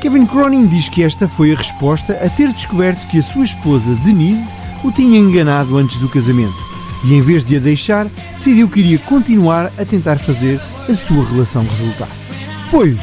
Kevin 0.00 0.24
Cronin 0.24 0.66
diz 0.66 0.88
que 0.88 1.02
esta 1.02 1.28
foi 1.28 1.52
a 1.52 1.56
resposta 1.56 2.14
a 2.24 2.30
ter 2.30 2.50
descoberto 2.50 3.06
que 3.08 3.18
a 3.18 3.22
sua 3.22 3.44
esposa 3.44 3.94
Denise 3.96 4.54
o 4.82 4.90
tinha 4.90 5.18
enganado 5.18 5.76
antes 5.76 5.98
do 5.98 6.08
casamento 6.08 6.56
e, 7.04 7.12
em 7.12 7.20
vez 7.20 7.44
de 7.44 7.58
a 7.58 7.60
deixar, 7.60 8.06
decidiu 8.38 8.66
que 8.66 8.80
iria 8.80 8.98
continuar 9.00 9.70
a 9.76 9.84
tentar 9.84 10.16
fazer 10.16 10.58
a 10.88 10.94
sua 10.94 11.22
relação 11.22 11.66
resultar. 11.66 12.23
Pois, 12.70 12.98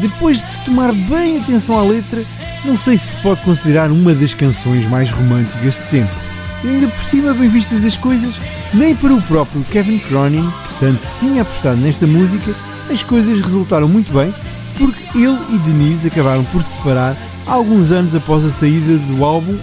depois 0.00 0.44
de 0.44 0.50
se 0.50 0.62
tomar 0.62 0.92
bem 0.92 1.38
atenção 1.38 1.78
à 1.78 1.82
letra, 1.82 2.24
não 2.64 2.76
sei 2.76 2.96
se 2.96 3.08
se 3.08 3.20
pode 3.20 3.40
considerar 3.42 3.90
uma 3.90 4.14
das 4.14 4.34
canções 4.34 4.86
mais 4.86 5.10
românticas 5.10 5.74
de 5.74 5.84
sempre. 5.84 6.14
E 6.62 6.68
ainda 6.68 6.88
por 6.88 7.02
cima, 7.02 7.34
bem 7.34 7.48
vistas 7.48 7.84
as 7.84 7.96
coisas, 7.96 8.34
nem 8.74 8.94
para 8.94 9.14
o 9.14 9.22
próprio 9.22 9.62
Kevin 9.64 9.98
Cronin, 9.98 10.48
que 10.68 10.78
tanto 10.78 11.00
tinha 11.18 11.42
apostado 11.42 11.78
nesta 11.78 12.06
música, 12.06 12.54
as 12.92 13.02
coisas 13.02 13.40
resultaram 13.40 13.88
muito 13.88 14.12
bem, 14.12 14.32
porque 14.78 15.18
ele 15.18 15.38
e 15.50 15.58
Denise 15.58 16.08
acabaram 16.08 16.44
por 16.44 16.62
se 16.62 16.74
separar 16.74 17.16
alguns 17.46 17.90
anos 17.90 18.14
após 18.14 18.44
a 18.44 18.50
saída 18.50 18.96
do 18.96 19.24
álbum 19.24 19.56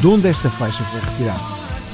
de 0.00 0.06
onde 0.06 0.28
esta 0.28 0.50
faixa 0.50 0.84
foi 0.84 1.00
retirada. 1.00 1.40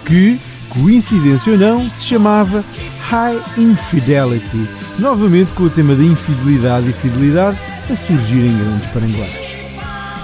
Que, 0.05 0.41
coincidência 0.71 1.53
ou 1.53 1.59
não, 1.59 1.89
se 1.89 2.05
chamava 2.07 2.65
High 3.01 3.39
Infidelity, 3.59 4.69
novamente 4.99 5.53
com 5.53 5.65
o 5.65 5.71
tema 5.71 5.95
da 5.95 6.03
infidelidade 6.05 6.91
e 6.91 6.93
fidelidade 6.93 7.59
a 7.91 7.97
surgir 7.97 8.45
em 8.45 8.57
grandes 8.57 8.87
paranguares. 8.89 9.51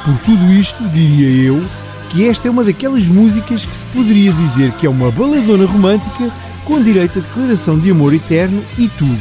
Por 0.04 0.16
tudo 0.24 0.52
isto, 0.52 0.82
diria 0.88 1.28
eu 1.48 1.62
que 2.10 2.28
esta 2.28 2.46
é 2.46 2.50
uma 2.50 2.62
daquelas 2.64 3.06
músicas 3.08 3.64
que 3.66 3.74
se 3.76 3.84
poderia 3.86 4.32
dizer 4.32 4.70
que 4.72 4.86
é 4.86 4.90
uma 4.90 5.10
baladona 5.10 5.66
romântica 5.66 6.30
com 6.64 6.80
direito 6.82 7.18
a 7.18 7.22
declaração 7.22 7.78
de 7.78 7.90
amor 7.90 8.14
eterno 8.14 8.64
e 8.78 8.88
tudo, 8.88 9.18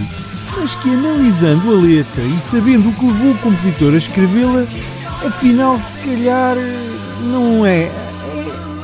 mas 0.57 0.75
que 0.75 0.89
analisando 0.89 1.71
a 1.71 1.79
letra 1.81 2.23
e 2.23 2.39
sabendo 2.39 2.89
o 2.89 2.93
que 2.93 3.05
levou 3.05 3.31
o 3.31 3.37
compositor 3.39 3.93
a 3.93 3.97
escrevê-la, 3.97 4.65
afinal 5.25 5.77
se 5.79 5.97
calhar 5.99 6.55
não 7.23 7.65
é. 7.65 7.83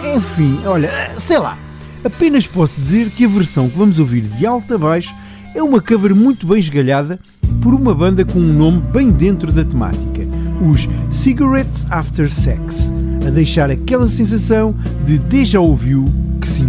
é- 0.03 0.15
Enfim, 0.15 0.59
olha, 0.65 0.89
sei 1.19 1.37
lá. 1.37 1.55
Apenas 2.03 2.47
posso 2.47 2.79
dizer 2.79 3.09
que 3.11 3.25
a 3.25 3.27
versão 3.27 3.69
que 3.69 3.77
vamos 3.77 3.99
ouvir 3.99 4.21
de 4.21 4.45
alto 4.45 4.73
a 4.73 4.77
baixo 4.77 5.13
é 5.53 5.61
uma 5.61 5.81
cover 5.81 6.15
muito 6.15 6.47
bem 6.47 6.59
esgalhada 6.59 7.19
por 7.61 7.73
uma 7.73 7.93
banda 7.93 8.25
com 8.25 8.39
um 8.39 8.53
nome 8.53 8.81
bem 8.91 9.11
dentro 9.11 9.51
da 9.51 9.63
temática, 9.63 10.21
os 10.67 10.87
Cigarettes 11.15 11.85
After 11.91 12.31
Sex, 12.33 12.91
a 13.27 13.29
deixar 13.29 13.69
aquela 13.69 14.07
sensação 14.07 14.75
de 15.05 15.19
déjà 15.19 15.59
ouviu 15.59 16.05
que 16.39 16.47
se 16.47 16.63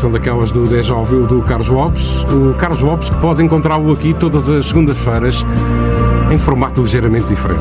edição 0.00 0.10
daquelas 0.10 0.50
do 0.50 0.66
Deja 0.66 0.94
Ouviu 0.94 1.26
do 1.26 1.42
Carlos 1.42 1.68
Lopes. 1.68 2.24
O 2.24 2.54
Carlos 2.54 2.80
Lopes 2.80 3.10
que 3.10 3.16
pode 3.16 3.42
encontrá-lo 3.42 3.92
aqui 3.92 4.14
todas 4.14 4.48
as 4.48 4.66
segundas-feiras 4.66 5.44
em 6.30 6.38
formato 6.38 6.80
ligeiramente 6.80 7.26
diferente, 7.26 7.60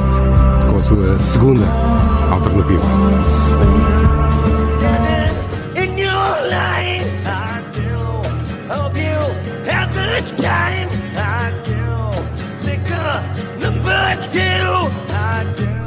com 0.69 0.77
a 0.77 0.81
sua 0.81 1.21
segunda 1.21 1.65
alternativa. 2.31 2.85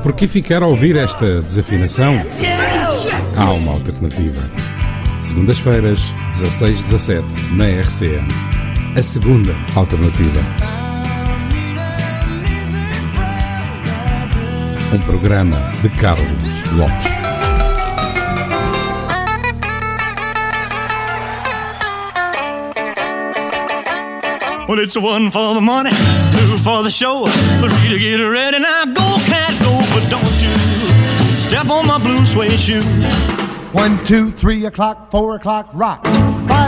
Por 0.02 0.12
que 0.12 0.28
ficar 0.28 0.62
a 0.62 0.66
ouvir 0.66 0.96
esta 0.96 1.40
desafinação? 1.40 2.20
Há 3.38 3.52
uma 3.52 3.72
alternativa. 3.72 4.42
Segundas-feiras, 5.22 6.12
16-17, 6.48 7.22
na 7.56 7.64
RCM. 7.82 8.26
A 8.96 9.02
segunda 9.02 9.54
alternativa. 9.74 10.40
Um 14.92 14.98
programa 15.00 15.56
de 15.82 15.88
Carlos 15.90 16.44
Lopes. 16.76 17.12
Well, 24.68 24.78
it's 24.78 24.96
one 24.96 25.30
for 25.30 25.54
the 25.54 25.60
money, 25.60 25.90
two 26.32 26.58
for 26.58 26.82
the 26.82 26.90
show, 26.90 27.26
three 27.60 27.88
to 27.88 27.98
get 27.98 28.16
ready. 28.16 28.58
Now 28.58 28.84
go, 28.86 29.16
cat, 29.26 29.58
go, 29.62 29.80
but 29.92 30.08
don't 30.08 30.24
you 30.40 30.72
step 31.40 31.68
on 31.70 31.86
my 31.86 31.98
blue 31.98 32.24
suede 32.26 32.58
shoe. 32.58 32.82
One, 33.72 34.02
two, 34.04 34.30
three 34.30 34.66
o'clock, 34.66 35.10
four 35.10 35.36
o'clock, 35.36 35.68
rock. 35.72 36.06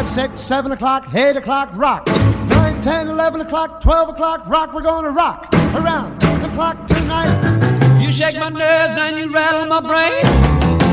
Six, 0.07 0.40
seven 0.40 0.70
o'clock, 0.70 1.12
eight 1.14 1.36
o'clock, 1.36 1.70
rock. 1.74 2.07
Nine, 2.07 2.80
ten, 2.82 3.09
eleven 3.09 3.40
o'clock, 3.40 3.80
twelve 3.80 4.09
o'clock, 4.09 4.46
rock. 4.46 4.72
We're 4.72 4.82
gonna 4.82 5.11
rock 5.11 5.52
around 5.74 6.20
the 6.20 6.48
clock 6.55 6.86
tonight. 6.86 8.00
You 8.00 8.12
shake 8.12 8.38
my 8.38 8.48
nerves 8.48 8.98
and 8.98 9.16
you 9.16 9.32
rattle 9.32 9.66
my 9.66 9.80
brain. 9.80 10.22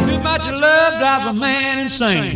Too 0.09 0.23
much 0.23 0.47
of 0.47 0.59
love 0.59 0.97
drives 0.99 1.27
a 1.27 1.33
man 1.33 1.79
insane. 1.79 2.31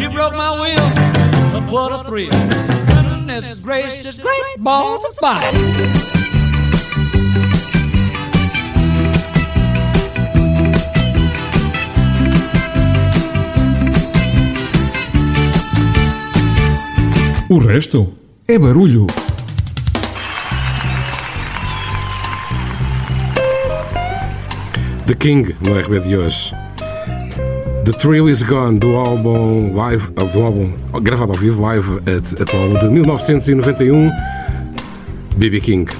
You 0.00 0.08
broke 0.10 0.34
my 0.34 0.52
will, 0.60 1.60
but 1.60 1.72
what 1.72 1.92
a 1.92 2.08
thrill. 2.08 2.30
Goodness 2.30 3.62
gracious, 3.62 4.18
great 4.20 4.56
balls 4.58 5.04
of 5.06 5.14
fire. 5.16 6.05
O 17.56 17.58
resto 17.58 18.12
é 18.46 18.58
barulho. 18.58 19.06
The 25.06 25.14
King 25.14 25.56
no 25.62 25.80
RB 25.80 26.00
de 26.00 26.18
hoje. 26.18 26.54
The 27.86 27.92
Thrill 27.92 28.28
Is 28.28 28.42
Gone 28.42 28.78
do 28.78 28.94
álbum 28.96 29.74
live, 29.74 30.06
do 30.10 30.42
álbum 30.42 30.74
gravado 31.00 31.32
ao 31.32 31.38
vivo, 31.38 31.62
live 31.62 31.96
at 32.00 32.80
de 32.82 32.88
1991, 32.90 34.10
BB 35.38 35.60
King. 35.62 35.90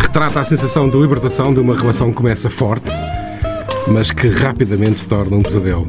Retrata 0.00 0.40
a 0.40 0.44
sensação 0.44 0.88
de 0.88 0.96
libertação 0.96 1.52
de 1.52 1.60
uma 1.60 1.76
relação 1.76 2.08
que 2.08 2.16
começa 2.16 2.48
forte, 2.48 2.90
mas 3.86 4.10
que 4.10 4.28
rapidamente 4.28 5.00
se 5.00 5.08
torna 5.08 5.36
um 5.36 5.42
pesadelo. 5.42 5.86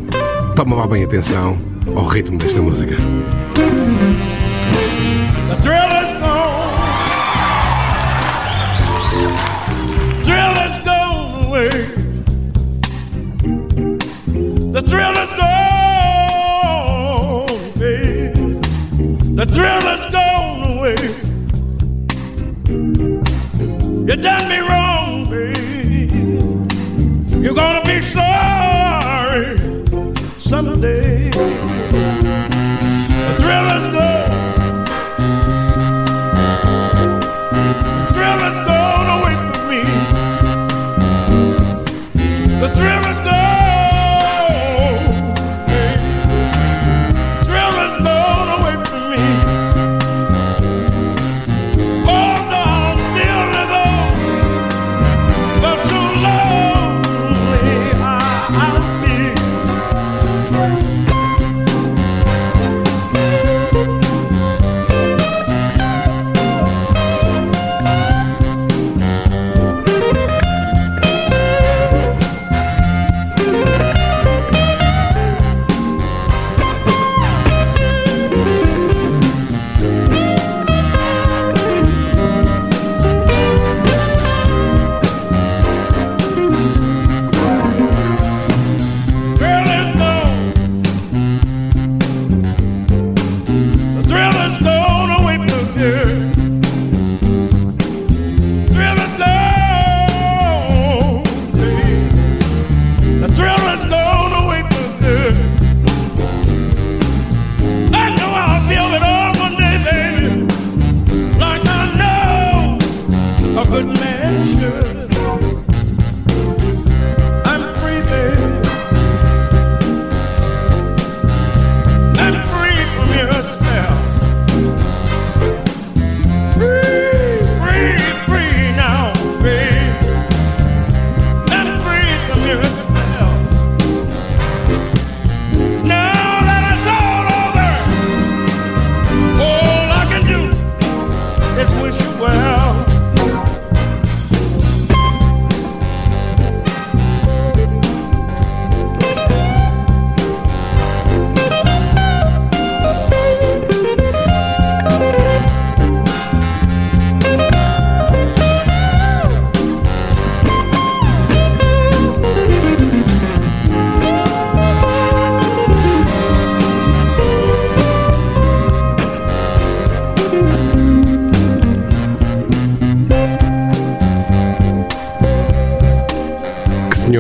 Toma 0.54 0.76
lá 0.76 0.86
bem 0.86 1.06
atenção 1.06 1.58
ao 1.96 2.06
ritmo 2.08 2.38
desta 2.38 2.62
música. 2.62 2.98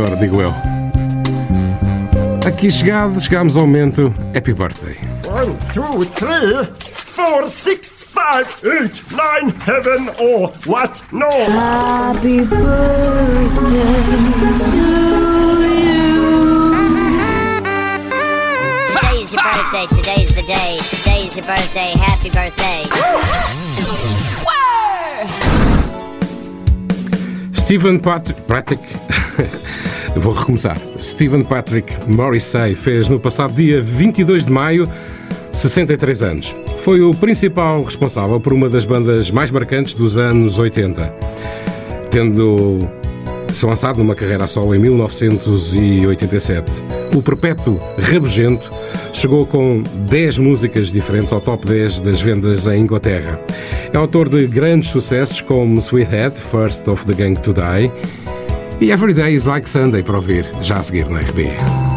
Senhor, 0.01 0.15
digo 0.17 0.41
eu. 0.41 0.53
Aqui 2.45 2.71
chegado, 2.71 3.19
chegámos 3.19 3.57
ao 3.57 3.67
momento 3.67 4.13
Happy 4.35 4.53
Birthday. 4.53 4.97
One, 5.25 5.57
two, 5.73 6.05
three, 6.15 6.65
four, 6.93 7.49
six, 7.49 8.03
five, 8.03 8.47
eight, 8.63 9.03
nine, 9.11 9.53
heaven 9.59 10.09
or 10.19 10.51
what? 10.65 11.01
No. 11.11 11.29
Happy 11.29 12.41
birthday 12.41 13.81
to 14.57 14.77
you. 14.77 15.01
Today's 18.87 19.33
your 19.33 19.43
birthday. 19.43 19.87
Today's 19.95 20.35
the 20.35 20.43
day. 20.43 20.79
Today's 20.89 21.35
your 21.37 21.45
birthday. 21.45 21.93
Happy 21.97 22.29
birthday. 22.29 22.85
Stephen 27.53 27.99
Pat 28.01 28.47
Patrick. 28.47 29.20
Vou 30.15 30.33
recomeçar. 30.33 30.77
Stephen 30.99 31.43
Patrick 31.43 31.93
Morrissey 32.07 32.75
fez 32.75 33.07
no 33.09 33.19
passado 33.19 33.53
dia 33.53 33.81
22 33.81 34.45
de 34.45 34.51
maio 34.51 34.87
63 35.53 36.23
anos. 36.23 36.55
Foi 36.77 37.01
o 37.01 37.13
principal 37.13 37.83
responsável 37.83 38.39
por 38.39 38.53
uma 38.53 38.69
das 38.69 38.85
bandas 38.85 39.29
mais 39.29 39.51
marcantes 39.51 39.93
dos 39.93 40.17
anos 40.17 40.57
80, 40.57 41.13
tendo 42.09 42.87
se 43.53 43.65
lançado 43.65 43.97
numa 43.97 44.15
carreira 44.15 44.45
a 44.45 44.47
solo 44.47 44.73
em 44.73 44.79
1987. 44.79 46.71
O 47.13 47.21
Perpétuo 47.21 47.79
Rabugento 47.99 48.71
chegou 49.11 49.45
com 49.45 49.83
10 50.09 50.37
músicas 50.37 50.89
diferentes 50.89 51.33
ao 51.33 51.41
top 51.41 51.67
10 51.67 51.99
das 51.99 52.21
vendas 52.21 52.65
em 52.65 52.79
Inglaterra. 52.81 53.39
É 53.93 53.97
autor 53.97 54.29
de 54.29 54.47
grandes 54.47 54.89
sucessos 54.89 55.41
como 55.41 55.79
Sweethead, 55.79 56.39
First 56.39 56.87
of 56.87 57.05
the 57.05 57.13
Gang 57.13 57.37
to 57.41 57.53
Die 57.53 57.91
e 58.81 58.91
Every 58.91 59.13
Day 59.13 59.35
is 59.35 59.45
Like 59.45 59.69
Sunday 59.69 60.01
para 60.01 60.15
ouvir, 60.15 60.45
já 60.61 60.79
a 60.79 60.83
seguir 60.83 61.07
na 61.07 61.21
RB. 61.21 61.90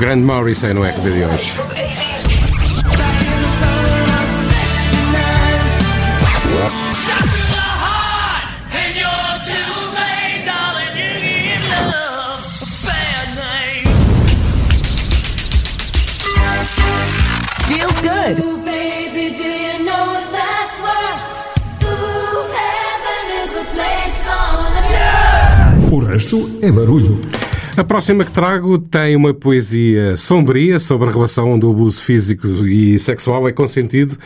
Grande 0.00 0.24
Morrissey 0.24 0.72
no 0.72 0.82
RB 0.82 1.10
de 1.10 1.24
hoje. 1.26 1.52
Feels 17.68 18.00
good. 18.00 18.60
O 25.92 25.98
resto 25.98 26.58
é 26.62 26.72
barulho. 26.72 27.39
A 27.80 27.84
próxima 27.84 28.26
que 28.26 28.30
trago 28.30 28.76
tem 28.78 29.16
uma 29.16 29.32
poesia 29.32 30.14
sombria 30.18 30.78
sobre 30.78 31.08
a 31.08 31.12
relação 31.12 31.50
onde 31.50 31.64
o 31.64 31.70
abuso 31.70 32.04
físico 32.04 32.46
e 32.66 32.98
sexual 32.98 33.48
é 33.48 33.52
consentido 33.52 34.18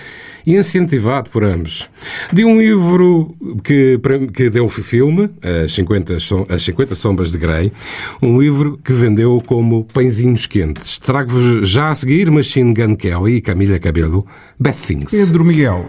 e 0.45 0.57
incentivado 0.57 1.31
por 1.31 1.45
ambos. 1.45 1.89
De 2.33 2.45
um 2.45 2.59
livro 2.59 3.33
que, 3.63 4.01
que 4.35 4.51
deu 4.51 4.69
filme, 4.69 5.31
As 5.65 5.73
50, 5.73 6.17
As 6.49 6.63
50 6.65 6.97
Sombras 6.97 7.31
de 7.31 7.39
Grey, 7.39 7.73
um 8.21 8.41
livro 8.41 8.77
que 8.85 8.93
vendeu 8.93 9.41
como 9.47 9.85
pãezinhos 9.85 10.47
quentes. 10.47 10.99
Trago-vos 10.99 11.71
já 11.71 11.93
a 11.93 11.95
seguir 11.95 12.33
Machine 12.33 12.75
Gun 12.75 12.97
Kelly 12.97 13.37
e 13.37 13.41
Camila 13.41 13.79
Cabelo, 13.79 14.27
Bad 14.59 14.79
Things. 14.79 15.13
Pedro 15.13 15.45
Miguel. 15.45 15.87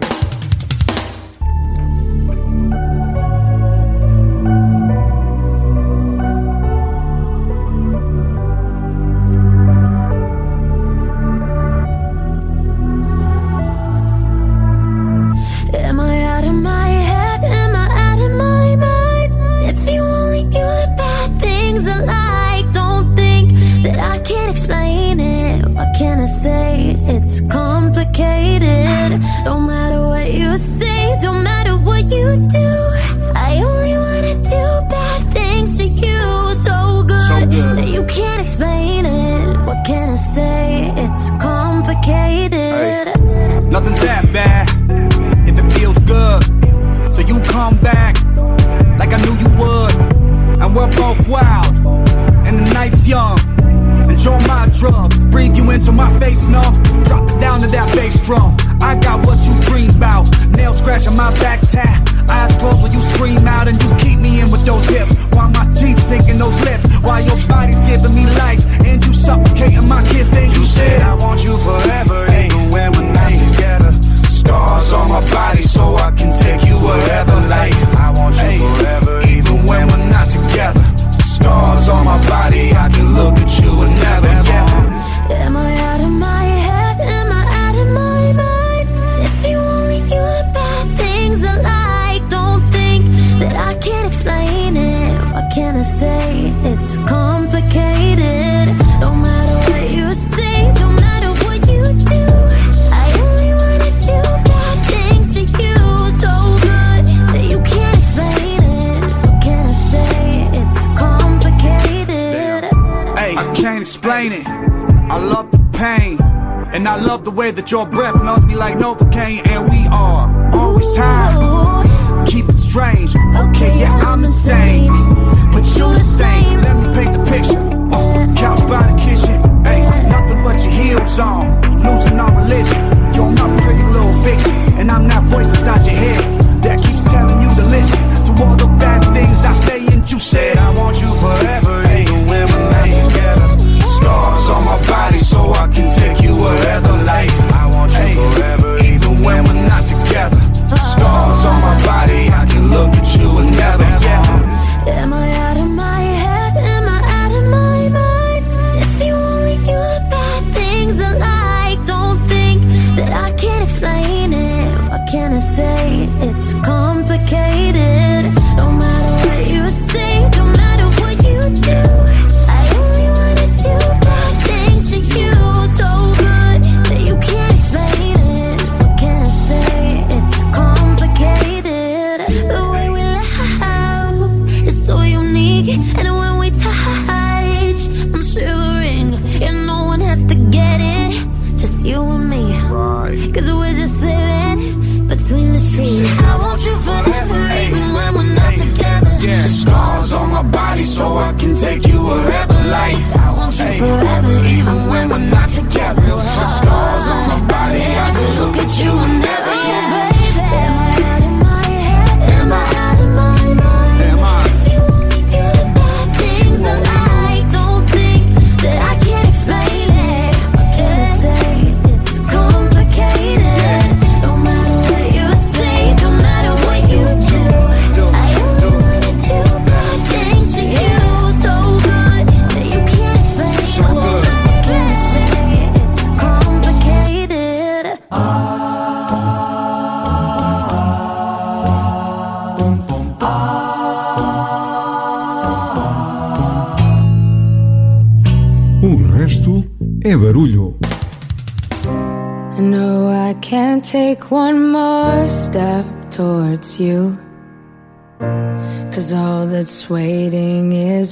your 117.70 117.86
breath 117.86 118.05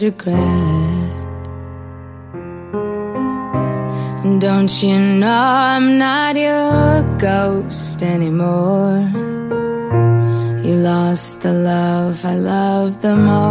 regret. 0.02 1.24
And 4.24 4.40
don't 4.40 4.82
you 4.82 4.98
know 4.98 5.28
I'm 5.28 5.98
not 5.98 6.36
your 6.36 7.02
ghost 7.18 8.02
anymore? 8.02 9.10
You 10.64 10.74
lost 10.76 11.42
the 11.42 11.52
love 11.52 12.24
I 12.24 12.34
loved 12.34 13.02
the 13.02 13.14
most. 13.14 13.43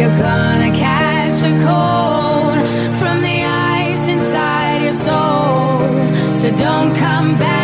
You're 0.00 0.08
gonna 0.16 0.72
catch 0.74 1.42
a 1.42 1.52
cold 1.66 2.58
from 2.98 3.20
the 3.20 3.44
ice 3.44 4.08
inside 4.08 4.82
your 4.82 4.94
soul. 4.94 6.34
So 6.34 6.50
don't 6.56 6.96
come 6.96 7.38
back 7.38 7.59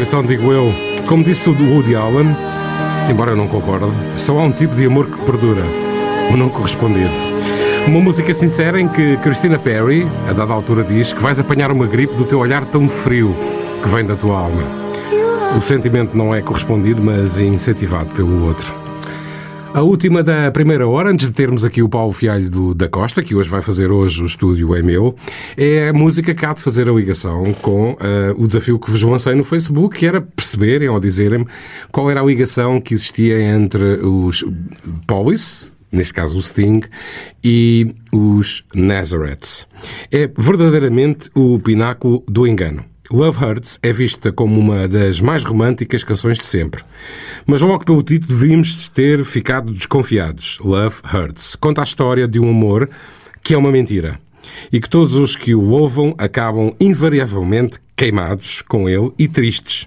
descrição, 0.00 0.22
digo 0.22 0.50
eu. 0.50 0.72
Como 1.06 1.22
disse 1.22 1.50
o 1.50 1.52
Woody 1.52 1.94
Allen, 1.94 2.34
embora 3.10 3.32
eu 3.32 3.36
não 3.36 3.46
concorde, 3.46 3.92
só 4.16 4.38
há 4.38 4.42
um 4.42 4.50
tipo 4.50 4.74
de 4.74 4.86
amor 4.86 5.06
que 5.10 5.18
perdura: 5.24 5.62
o 6.32 6.36
não 6.38 6.48
correspondido. 6.48 7.10
Uma 7.86 8.00
música 8.00 8.32
sincera 8.32 8.80
em 8.80 8.88
que 8.88 9.18
Christina 9.18 9.58
Perry, 9.58 10.06
a 10.26 10.32
dada 10.32 10.54
altura, 10.54 10.84
diz 10.84 11.12
que 11.12 11.20
vais 11.20 11.38
apanhar 11.38 11.70
uma 11.70 11.86
gripe 11.86 12.14
do 12.14 12.24
teu 12.24 12.38
olhar 12.38 12.64
tão 12.64 12.88
frio 12.88 13.36
que 13.82 13.88
vem 13.90 14.04
da 14.04 14.16
tua 14.16 14.38
alma. 14.38 14.62
O 15.56 15.60
sentimento 15.60 16.16
não 16.16 16.34
é 16.34 16.40
correspondido, 16.40 17.02
mas 17.02 17.38
incentivado 17.38 18.08
pelo 18.14 18.46
outro. 18.46 18.80
A 19.72 19.82
última 19.82 20.20
da 20.22 20.50
primeira 20.50 20.88
hora, 20.88 21.10
antes 21.10 21.28
de 21.28 21.32
termos 21.32 21.64
aqui 21.64 21.80
o 21.80 21.88
Paulo 21.88 22.12
Fialho 22.12 22.50
do, 22.50 22.74
da 22.74 22.88
Costa, 22.88 23.22
que 23.22 23.36
hoje 23.36 23.48
vai 23.48 23.62
fazer 23.62 23.92
hoje 23.92 24.20
o 24.20 24.26
estúdio 24.26 24.74
é 24.74 24.82
meu, 24.82 25.14
é 25.56 25.88
a 25.88 25.92
música 25.92 26.34
que 26.34 26.44
há 26.44 26.52
de 26.52 26.62
fazer 26.62 26.88
a 26.88 26.92
ligação 26.92 27.44
com 27.60 27.96
eh, 28.00 28.34
o 28.36 28.46
desafio 28.46 28.78
que 28.78 28.90
vos 28.90 29.02
lancei 29.02 29.34
no 29.34 29.44
Facebook, 29.44 29.98
que 29.98 30.06
era 30.06 30.20
perceberem 30.20 30.88
ou 30.88 30.98
dizerem 31.00 31.46
qual 31.90 32.10
era 32.10 32.20
a 32.20 32.24
ligação 32.24 32.80
que 32.80 32.94
existia 32.94 33.40
entre 33.40 33.84
os 34.04 34.44
Police, 35.06 35.72
neste 35.90 36.14
caso 36.14 36.38
o 36.38 36.42
Sting, 36.42 36.82
e 37.42 37.94
os 38.12 38.64
Nazareths. 38.74 39.66
É 40.10 40.30
verdadeiramente 40.38 41.30
o 41.34 41.58
pináculo 41.58 42.24
do 42.28 42.46
engano. 42.46 42.84
Love 43.12 43.44
Hurts 43.44 43.80
é 43.82 43.92
vista 43.92 44.30
como 44.30 44.56
uma 44.58 44.86
das 44.86 45.20
mais 45.20 45.42
românticas 45.42 46.04
canções 46.04 46.38
de 46.38 46.44
sempre. 46.44 46.84
Mas 47.44 47.60
logo 47.60 47.84
pelo 47.84 48.04
título 48.04 48.38
devíamos 48.38 48.88
ter 48.88 49.24
ficado 49.24 49.72
desconfiados. 49.72 50.58
Love 50.60 50.98
Hurts 51.12 51.56
conta 51.56 51.80
a 51.80 51.84
história 51.84 52.28
de 52.28 52.38
um 52.38 52.48
amor 52.48 52.88
que 53.42 53.52
é 53.52 53.58
uma 53.58 53.72
mentira. 53.72 54.20
E 54.72 54.80
que 54.80 54.88
todos 54.88 55.16
os 55.16 55.36
que 55.36 55.54
o 55.54 55.60
louvam 55.60 56.14
acabam 56.18 56.72
invariavelmente 56.80 57.78
queimados 58.00 58.62
com 58.62 58.88
ele 58.88 59.12
e 59.18 59.28
tristes. 59.28 59.86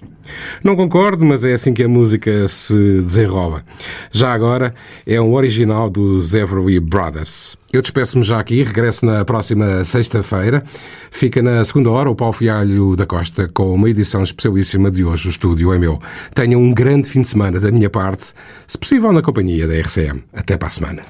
Não 0.62 0.76
concordo, 0.76 1.26
mas 1.26 1.44
é 1.44 1.52
assim 1.52 1.74
que 1.74 1.82
a 1.82 1.88
música 1.88 2.46
se 2.46 3.02
desenrola. 3.02 3.64
Já 4.12 4.32
agora 4.32 4.74
é 5.06 5.20
um 5.20 5.34
original 5.34 5.90
dos 5.90 6.32
Everly 6.32 6.78
Brothers. 6.78 7.56
Eu 7.72 7.82
despeço-me 7.82 8.22
já 8.22 8.38
aqui, 8.38 8.62
regresso 8.62 9.04
na 9.04 9.24
próxima 9.24 9.84
sexta-feira. 9.84 10.62
Fica 11.10 11.42
na 11.42 11.64
segunda 11.64 11.90
hora 11.90 12.08
o 12.08 12.14
Paulo 12.14 12.32
Fialho 12.32 12.94
da 12.94 13.04
Costa 13.04 13.50
com 13.52 13.74
uma 13.74 13.90
edição 13.90 14.22
especialíssima 14.22 14.92
de 14.92 15.04
hoje. 15.04 15.26
O 15.26 15.30
estúdio 15.30 15.72
é 15.72 15.78
meu. 15.78 15.98
Tenham 16.32 16.62
um 16.62 16.72
grande 16.72 17.08
fim 17.08 17.22
de 17.22 17.28
semana 17.28 17.58
da 17.58 17.72
minha 17.72 17.90
parte, 17.90 18.32
se 18.66 18.78
possível 18.78 19.12
na 19.12 19.22
companhia 19.22 19.66
da 19.66 19.74
RCM. 19.74 20.22
Até 20.32 20.56
para 20.56 20.68
a 20.68 20.70
semana. 20.70 21.02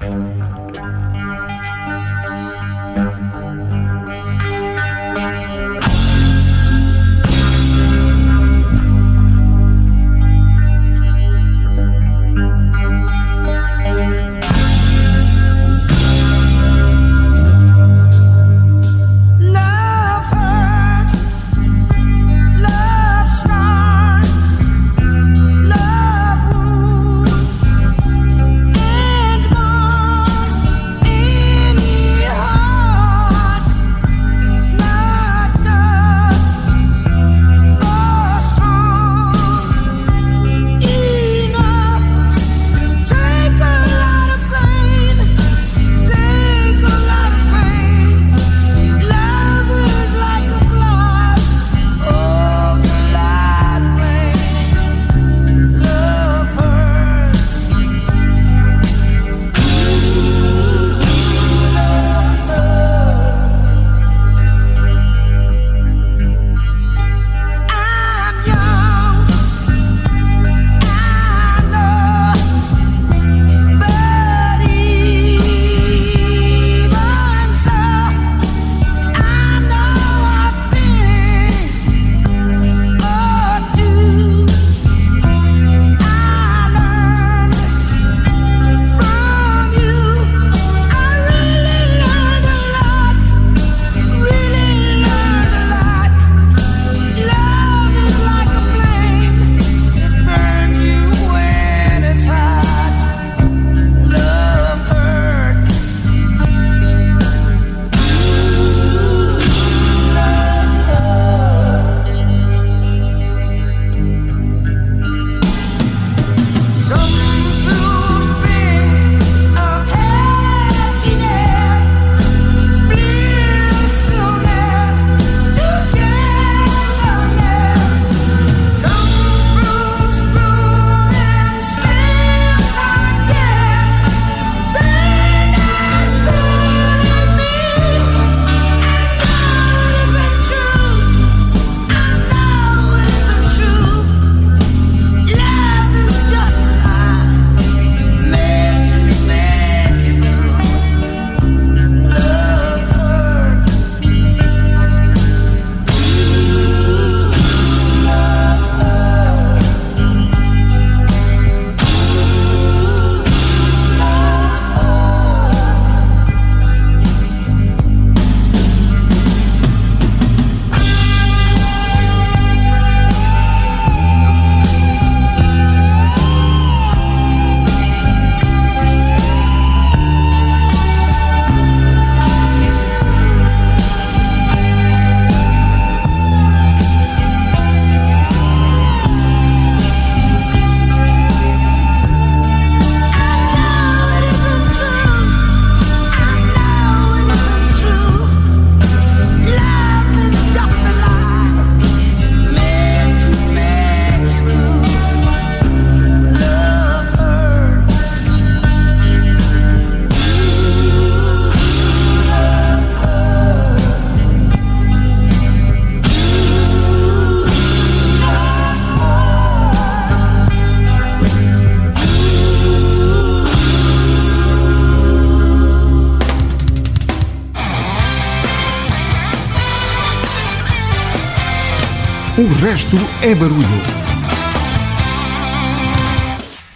Resto 232.65 232.97
é 233.21 233.35
barulho. 233.35 233.61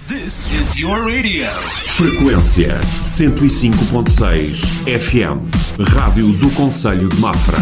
This 0.08 0.46
is 0.54 0.78
your 0.78 1.00
radio. 1.00 1.48
Frequência 1.48 2.80
105.6 3.04 4.60
FM. 4.86 5.90
Rádio 5.90 6.28
do 6.34 6.52
Conselho 6.52 7.10
de 7.10 7.20
Mafra. 7.20 7.58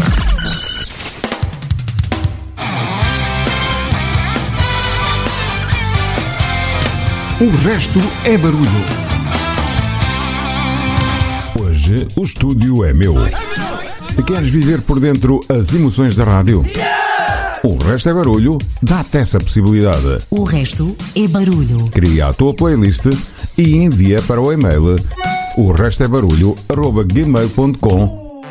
O 7.40 7.56
resto 7.66 7.98
é 8.26 8.36
barulho. 8.36 8.68
Hoje 11.58 12.06
o 12.14 12.22
estúdio 12.24 12.84
é 12.84 12.92
meu. 12.92 13.14
Queres 14.26 14.50
viver 14.50 14.82
por 14.82 15.00
dentro 15.00 15.40
as 15.48 15.72
emoções 15.72 16.14
da 16.14 16.24
rádio? 16.24 16.62
O 17.68 17.76
resto 17.76 18.08
é 18.08 18.14
barulho? 18.14 18.56
Dá-te 18.82 19.18
essa 19.18 19.38
possibilidade. 19.38 20.24
O 20.30 20.42
resto 20.42 20.96
é 21.14 21.28
barulho. 21.28 21.90
Cria 21.90 22.28
a 22.28 22.32
tua 22.32 22.54
playlist 22.54 23.04
e 23.58 23.76
envia 23.76 24.22
para 24.22 24.40
o 24.40 24.50
e-mail 24.50 24.96
o 25.58 25.72
resto 25.72 26.02
é 26.04 26.08
barulho 26.08 26.54
gmail.com 27.12 28.42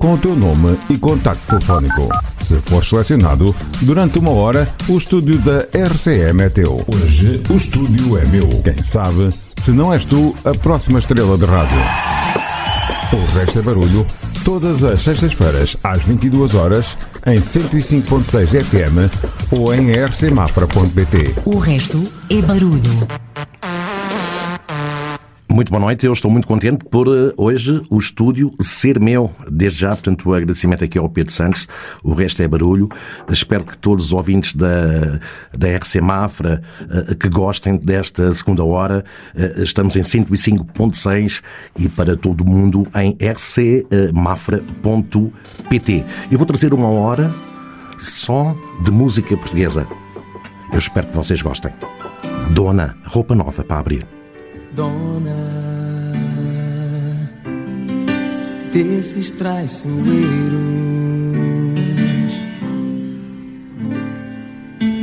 com 0.00 0.12
o 0.12 0.18
teu 0.18 0.34
nome 0.34 0.76
e 0.90 0.98
contacto 0.98 1.46
telefónico. 1.46 2.08
Se 2.40 2.56
for 2.62 2.84
selecionado, 2.84 3.54
durante 3.82 4.18
uma 4.18 4.30
hora, 4.32 4.68
o 4.88 4.96
estúdio 4.96 5.38
da 5.38 5.58
RCM 5.72 6.42
é 6.42 6.48
teu. 6.48 6.84
Hoje, 6.88 7.42
o 7.48 7.54
estúdio 7.54 8.18
é 8.18 8.24
meu. 8.24 8.48
Quem 8.64 8.82
sabe, 8.82 9.30
se 9.56 9.70
não 9.70 9.92
és 9.94 10.04
tu, 10.04 10.34
a 10.44 10.52
próxima 10.52 10.98
estrela 10.98 11.38
de 11.38 11.44
rádio. 11.44 11.78
O 13.12 13.38
resto 13.38 13.60
é 13.60 13.62
barulho, 13.62 14.04
todas 14.44 14.84
as 14.84 15.02
sextas-feiras, 15.02 15.76
às 15.82 16.04
22 16.04 16.54
horas, 16.54 16.96
em 17.26 17.40
105.6 17.40 18.62
FM 18.62 19.10
ou 19.50 19.74
em 19.74 19.90
rcmafra.pt. 19.90 21.34
O 21.46 21.58
resto 21.58 22.04
é 22.28 22.42
barulho. 22.42 23.08
Muito 25.54 25.70
boa 25.70 25.80
noite, 25.80 26.04
eu 26.04 26.12
estou 26.12 26.28
muito 26.28 26.48
contente 26.48 26.84
por 26.84 27.06
eh, 27.06 27.32
hoje 27.36 27.80
o 27.88 27.96
estúdio 27.96 28.52
ser 28.60 28.98
meu. 28.98 29.30
Desde 29.48 29.82
já, 29.82 29.90
portanto, 29.90 30.28
o 30.28 30.34
agradecimento 30.34 30.82
aqui 30.82 30.98
ao 30.98 31.08
Pedro 31.08 31.32
Santos, 31.32 31.68
o 32.02 32.12
resto 32.12 32.42
é 32.42 32.48
barulho. 32.48 32.88
Espero 33.30 33.62
que 33.62 33.78
todos 33.78 34.06
os 34.06 34.12
ouvintes 34.12 34.52
da, 34.52 35.20
da 35.56 35.68
RC 35.78 36.00
Mafra 36.00 36.60
eh, 36.90 37.14
que 37.14 37.28
gostem 37.28 37.76
desta 37.76 38.32
segunda 38.32 38.64
hora. 38.64 39.04
Eh, 39.36 39.54
Estamos 39.58 39.94
em 39.94 40.00
105.6 40.00 41.40
e 41.78 41.88
para 41.88 42.16
todo 42.16 42.40
o 42.40 42.44
mundo 42.44 42.84
em 42.96 43.16
rcmafra.pt. 43.24 46.04
Eu 46.32 46.36
vou 46.36 46.46
trazer 46.48 46.74
uma 46.74 46.88
hora 46.88 47.32
só 47.96 48.56
de 48.82 48.90
música 48.90 49.36
portuguesa. 49.36 49.86
Eu 50.72 50.80
espero 50.80 51.06
que 51.06 51.14
vocês 51.14 51.40
gostem. 51.40 51.72
Dona, 52.50 52.96
roupa 53.04 53.36
nova 53.36 53.62
para 53.62 53.78
abrir. 53.78 54.23
Dona 54.74 55.54
desses 58.72 59.30
traiçoeiros, 59.30 59.94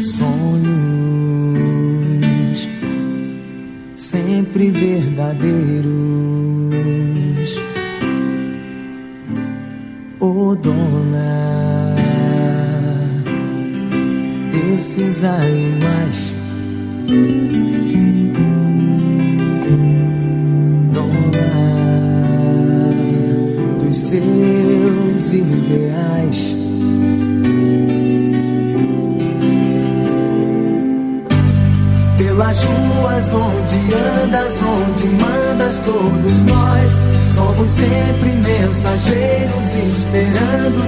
sonhos 0.01 1.22
sempre 3.95 4.69
verdadeiros. 4.72 5.95
Oh, 10.19 10.53
dona 10.53 11.95
desses 14.51 15.24
animais. 15.24 16.36
Dos 23.91 23.97
seus 23.97 25.33
ideais. 25.33 26.55
Pelas 32.17 32.57
ruas 32.63 33.25
onde 33.33 33.93
andas, 33.93 34.53
onde 34.63 35.07
mandas, 35.21 35.79
todos 35.79 36.43
nós 36.43 36.93
somos 37.35 37.69
sempre 37.71 38.29
mensageiros 38.29 39.67
esperando 39.89 40.79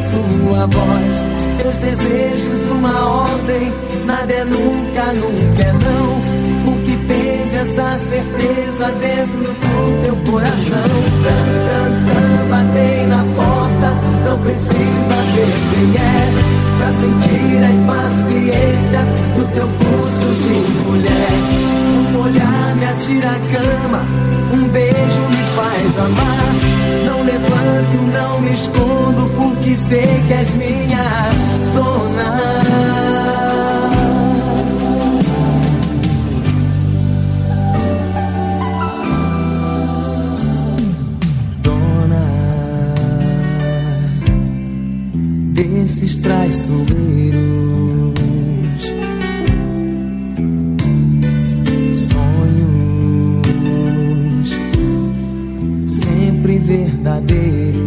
tua 0.47 0.65
voz. 0.67 1.61
Teus 1.61 1.77
desejos, 1.79 2.69
uma 2.71 3.23
ordem, 3.23 3.73
nada 4.05 4.31
é 4.33 4.45
nunca, 4.45 5.13
nunca 5.13 5.61
é 5.61 5.73
não. 5.73 6.42
Essa 7.63 7.97
certeza 7.97 8.91
dentro 8.99 9.37
do 9.37 10.03
teu 10.03 10.15
coração. 10.29 10.83
Batei 12.49 13.07
na 13.07 13.23
porta, 13.37 13.89
não 14.25 14.37
precisa 14.39 15.15
ver 15.33 15.53
quem 15.71 15.95
é. 15.95 16.27
Pra 16.77 16.91
sentir 16.91 17.63
a 17.63 17.71
impaciência 17.71 18.99
do 19.37 19.47
teu 19.53 19.67
pulso 19.79 20.29
de 20.41 20.55
mulher. 20.89 21.31
Um 22.13 22.19
olhar 22.19 22.75
me 22.75 22.85
atira 22.85 23.29
a 23.29 23.39
cama, 23.39 24.01
um 24.53 24.67
beijo 24.67 25.21
me 25.29 25.43
faz 25.55 25.97
amar. 25.99 26.51
Não 27.05 27.23
levanto, 27.23 27.97
não 28.11 28.41
me 28.41 28.53
escondo, 28.55 29.31
porque 29.37 29.77
sei 29.77 30.21
que 30.27 30.33
és 30.33 30.53
minha 30.55 31.29
dona 31.73 33.22
desses 46.03 46.17
traiçoeiros, 46.17 46.83
sonhos 52.09 53.47
sempre 55.89 56.57
verdadeiros. 56.59 57.81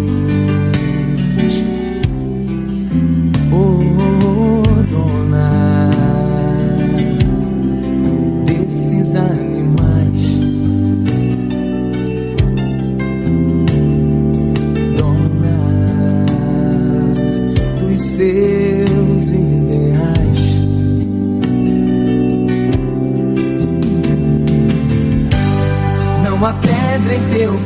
Oh, 3.53 3.83
dona 4.91 5.91
desses 8.47 9.15
animais. 9.15 9.46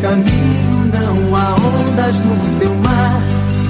Caminho, 0.01 0.91
não 0.93 1.37
há 1.37 1.55
ondas 1.55 2.17
no 2.19 2.59
teu 2.59 2.75
mar, 2.77 3.21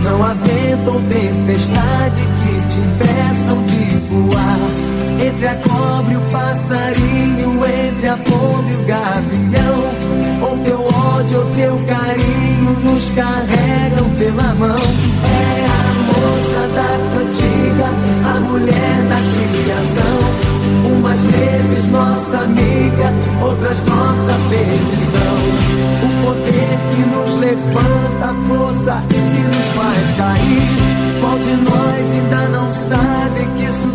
não 0.05 0.23
há 0.25 0.33
vento 0.35 0.91
ou 0.93 1.01
tempestade 1.03 2.23
que 2.41 2.53
te 2.69 2.79
impeçam 2.79 3.63
de 3.67 3.97
voar. 4.09 4.91
Entre 5.27 5.49
a 5.49 5.55
cobra 5.57 6.13
e 6.13 6.17
o 6.17 6.21
passarinho, 6.31 7.67
entre 7.67 8.09
a 8.09 8.17
pomba 8.17 8.71
e 8.71 8.75
o 8.75 8.85
gavião, 8.87 9.79
ou 10.43 10.57
teu 10.65 10.81
ódio 10.83 11.39
ou 11.39 11.47
teu 11.55 11.77
carinho 11.87 12.73
nos 12.85 13.09
carregam 13.11 14.09
pela 14.19 14.55
mão. 14.55 14.81
É 14.81 15.67
a 15.67 15.81
moça 16.07 16.69
da 16.75 16.91
cantiga, 17.13 17.89
a 18.25 18.41
mulher 18.41 18.97
da 19.09 19.21
criação. 19.53 20.51
Umas 20.97 21.21
vezes 21.21 21.89
nossa 21.91 22.39
amiga, 22.39 23.13
outras 23.43 23.81
nossa 23.85 24.35
perdição. 24.49 25.37
O 26.03 26.09
poder 26.25 26.79
que 26.91 27.03
nos 27.11 27.41
levanta, 27.41 28.25
a 28.25 28.35
força 28.49 29.03
que 29.09 29.41
nos 29.43 29.67
faz 29.77 30.11
cair. 30.17 31.21
Qual 31.21 31.39
de 31.39 31.57
nós 31.57 32.11
ainda 32.11 32.49
não 32.49 32.71
sabe? 32.71 33.21
eras 33.71 33.90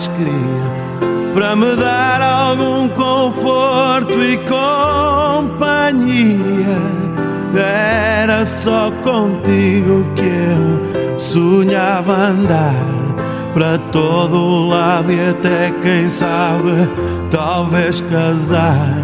mais 0.00 0.06
queria 0.08 0.70
para 1.34 1.54
me 1.56 1.76
dar 1.76 2.22
algum 2.22 2.88
conforto 2.88 4.22
e 4.22 4.36
companhia. 4.38 5.80
Era 7.54 8.44
só 8.44 8.90
contigo 9.02 10.04
que 10.14 10.24
eu 10.24 11.18
sonhava 11.18 12.14
andar 12.14 12.74
para 13.52 13.78
todo 13.92 14.68
lado 14.68 15.12
e 15.12 15.30
até 15.30 15.72
quem 15.82 16.08
sabe 16.10 16.88
talvez 17.30 18.00
casar. 18.02 18.94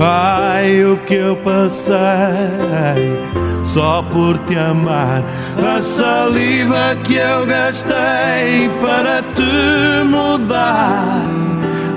Ai, 0.00 0.84
o 0.84 0.96
que 0.98 1.14
eu 1.14 1.36
passei 1.36 1.94
só 3.74 4.02
por 4.02 4.38
te 4.46 4.56
amar. 4.56 5.24
A 5.58 5.82
saliva 5.82 6.96
que 7.02 7.16
eu 7.16 7.44
gastei 7.44 8.70
para 8.80 9.20
te 9.34 10.04
mudar. 10.04 11.20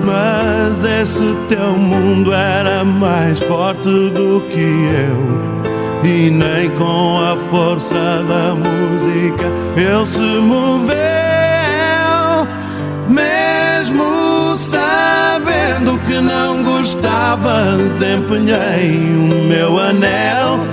Mas 0.04 0.82
esse 0.82 1.36
teu 1.48 1.72
mundo 1.74 2.32
era 2.32 2.84
mais 2.84 3.40
forte 3.40 3.88
do 4.10 4.42
que 4.50 4.60
eu. 4.60 5.38
E 6.02 6.30
nem 6.30 6.68
com 6.70 7.20
a 7.20 7.36
força 7.48 8.24
da 8.24 8.54
música 8.56 9.46
ele 9.76 10.06
se 10.06 10.18
moveu. 10.18 10.98
Mesmo 13.08 14.56
sabendo 14.56 15.98
que 16.06 16.20
não 16.20 16.64
gostavas, 16.64 18.02
empenhei 18.02 18.96
o 18.96 19.48
meu 19.48 19.78
anel 19.78 20.66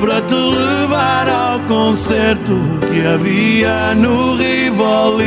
para 0.00 0.20
te 0.22 0.34
levar 0.34 1.28
ao 1.28 1.60
concerto 1.60 2.54
que 2.80 3.06
havia 3.06 3.94
no 3.94 4.36
Rivoli. 4.36 5.26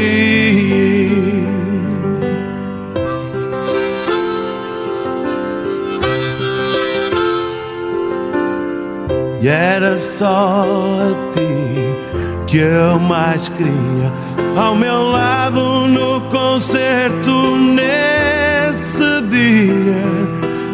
E 9.42 9.48
era 9.48 9.98
só 9.98 10.66
a 11.00 11.34
ti 11.34 12.46
que 12.48 12.58
eu 12.60 13.00
mais 13.00 13.48
queria 13.50 14.12
ao 14.58 14.76
meu 14.76 15.04
lado 15.04 15.88
no 15.88 16.20
concerto 16.30 17.56
nesse 17.56 19.22
dia, 19.30 20.04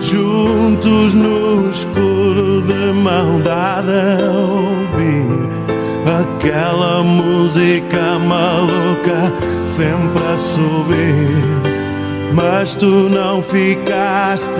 juntos 0.02 1.14
no 1.14 1.70
escuro 1.70 1.95
de 2.86 2.92
mão 2.92 3.42
dada 3.42 4.18
a 4.20 4.32
ouvir 4.32 5.50
aquela 6.22 7.02
música 7.02 8.20
maluca 8.20 9.34
sempre 9.66 10.24
a 10.24 10.38
subir. 10.38 11.74
Mas 12.34 12.76
tu 12.76 13.10
não 13.10 13.42
ficaste 13.42 14.52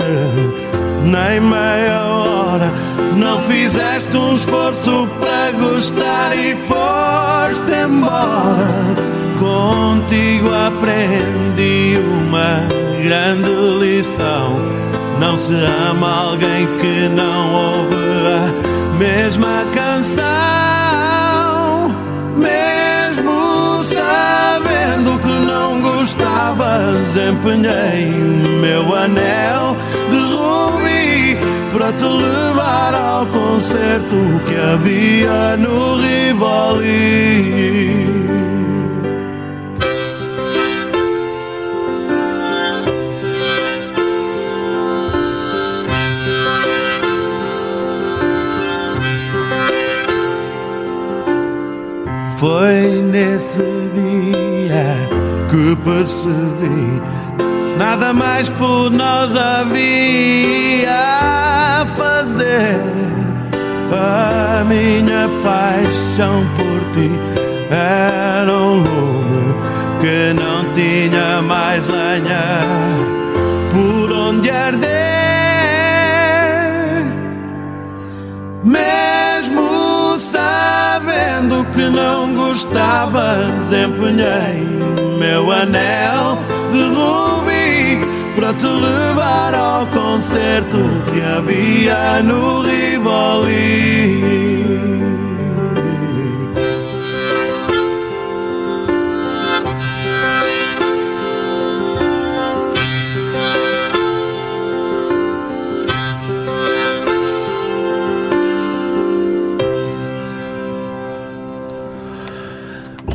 nem 1.04 1.40
meia 1.40 2.02
hora. 2.04 2.72
Não 3.16 3.40
fizeste 3.42 4.16
um 4.16 4.34
esforço 4.34 5.08
para 5.20 5.52
gostar 5.52 6.36
e 6.36 6.56
foste 6.56 7.72
embora. 7.72 8.96
Contigo 9.38 10.48
aprendi 10.54 11.98
uma 11.98 12.66
grande 13.02 13.50
lição. 13.78 14.60
Não 15.20 15.36
se 15.36 15.54
ama 15.90 16.30
alguém 16.30 16.66
que 16.78 17.08
não 17.08 17.54
ouve 17.54 17.94
a 17.94 18.52
mesma 18.98 19.64
canção. 19.74 20.24
Mesmo 22.36 23.84
sabendo 23.84 25.18
que 25.20 25.28
não 25.28 25.80
gostavas, 25.82 26.98
empenhei 27.16 28.12
o 28.12 28.60
meu 28.60 28.94
anel 28.94 29.76
de 30.10 30.18
rubi 30.34 31.38
para 31.72 31.92
te 31.92 32.04
levar 32.04 32.94
ao 32.94 33.26
concerto 33.26 34.16
que 34.46 34.54
havia 34.54 35.56
no 35.56 35.96
Rivoli. 35.96 37.56
Foi 52.46 53.02
nesse 53.02 53.58
dia 53.92 54.86
que 55.50 55.74
percebi 55.82 57.02
nada 57.76 58.12
mais 58.12 58.48
por 58.50 58.88
nós 58.88 59.36
havia 59.36 60.88
a 60.92 61.86
fazer. 61.96 62.78
A 63.90 64.62
minha 64.62 65.28
paixão 65.42 66.46
por 66.54 66.78
ti 66.92 67.10
era 67.68 68.52
um 68.52 68.74
lume 68.74 69.54
que 70.00 70.32
não 70.40 70.72
tinha 70.72 71.42
mais 71.42 71.84
lenha 71.88 72.60
por 73.72 74.12
onde 74.12 74.50
arder. 74.50 74.86
Mesmo 78.62 80.16
sabendo 80.20 81.66
que 81.74 81.82
não 81.90 82.15
gostavas, 82.56 83.70
empenhei 83.70 84.64
meu 85.18 85.52
anel 85.52 86.38
de 86.72 86.84
rubi 86.84 88.00
para 88.34 88.54
te 88.54 88.66
levar 88.66 89.54
ao 89.54 89.86
concerto 89.88 90.78
que 91.12 91.20
havia 91.20 92.22
no 92.22 92.62
Rivoli. 92.62 94.55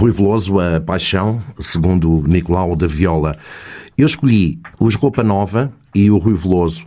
Rui 0.02 0.12
Veloso, 0.12 0.60
a 0.60 0.82
paixão, 0.82 1.39
segundo 1.60 2.24
Nicolau 2.26 2.76
da 2.76 2.88
Viola. 2.88 3.36
Eu 3.95 4.08
escolhi 4.08 4.60
os 4.80 4.95
Roupa 4.95 5.22
Nova 5.22 5.72
e 5.93 6.10
o 6.10 6.18
Rui 6.18 6.34
Veloso 6.34 6.84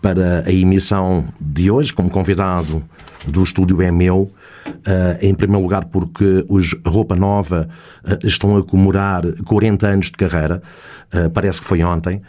para 0.00 0.44
a 0.46 0.52
emissão 0.52 1.24
de 1.40 1.68
hoje, 1.68 1.92
como 1.92 2.08
convidado 2.08 2.84
do 3.26 3.42
Estúdio 3.42 3.82
É 3.82 3.90
Meu, 3.90 4.30
eh, 4.86 5.18
em 5.22 5.34
primeiro 5.34 5.62
lugar 5.62 5.86
porque 5.86 6.44
os 6.48 6.76
Roupa 6.86 7.16
Nova 7.16 7.68
eh, 8.04 8.18
estão 8.22 8.56
a 8.56 8.62
comemorar 8.62 9.22
40 9.44 9.88
anos 9.88 10.06
de 10.06 10.12
carreira, 10.12 10.62
eh, 11.10 11.28
parece 11.28 11.60
que 11.60 11.66
foi 11.66 11.82
ontem, 11.82 12.22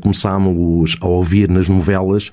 começámos 0.00 0.96
a 1.00 1.06
ouvir 1.06 1.50
nas 1.50 1.68
novelas, 1.68 2.30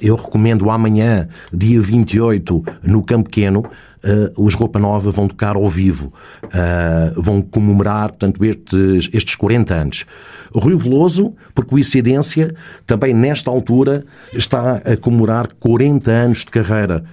eu 0.00 0.14
recomendo 0.14 0.70
amanhã, 0.70 1.28
dia 1.52 1.80
28, 1.80 2.62
no 2.84 3.02
Campo 3.02 3.24
Pequeno, 3.24 3.64
Uh, 4.02 4.46
os 4.46 4.54
Roupa 4.54 4.78
Nova 4.78 5.10
vão 5.10 5.28
tocar 5.28 5.56
ao 5.56 5.68
vivo, 5.68 6.12
uh, 6.44 7.20
vão 7.20 7.42
comemorar, 7.42 8.08
portanto, 8.08 8.42
estes, 8.44 9.10
estes 9.12 9.34
40 9.34 9.74
anos. 9.74 10.06
Rui 10.54 10.76
Veloso, 10.76 11.34
por 11.54 11.66
coincidência, 11.66 12.54
também 12.86 13.12
nesta 13.12 13.50
altura 13.50 14.04
está 14.32 14.76
a 14.76 14.96
comemorar 14.96 15.48
40 15.60 16.10
anos 16.10 16.38
de 16.38 16.46
carreira. 16.46 17.04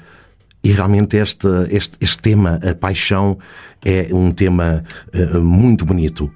E 0.64 0.72
realmente 0.72 1.18
este, 1.18 1.48
este, 1.70 1.98
este 2.00 2.20
tema, 2.20 2.60
a 2.68 2.74
paixão, 2.74 3.38
é 3.86 4.10
um 4.12 4.32
tema 4.32 4.84
uh, 5.14 5.42
muito 5.42 5.86
bonito. 5.86 6.32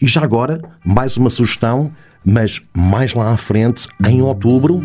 E 0.00 0.06
já 0.06 0.22
agora, 0.22 0.60
mais 0.84 1.16
uma 1.16 1.30
sugestão, 1.30 1.92
mas 2.24 2.60
mais 2.74 3.14
lá 3.14 3.32
à 3.32 3.36
frente, 3.36 3.86
em 4.04 4.20
outubro, 4.20 4.82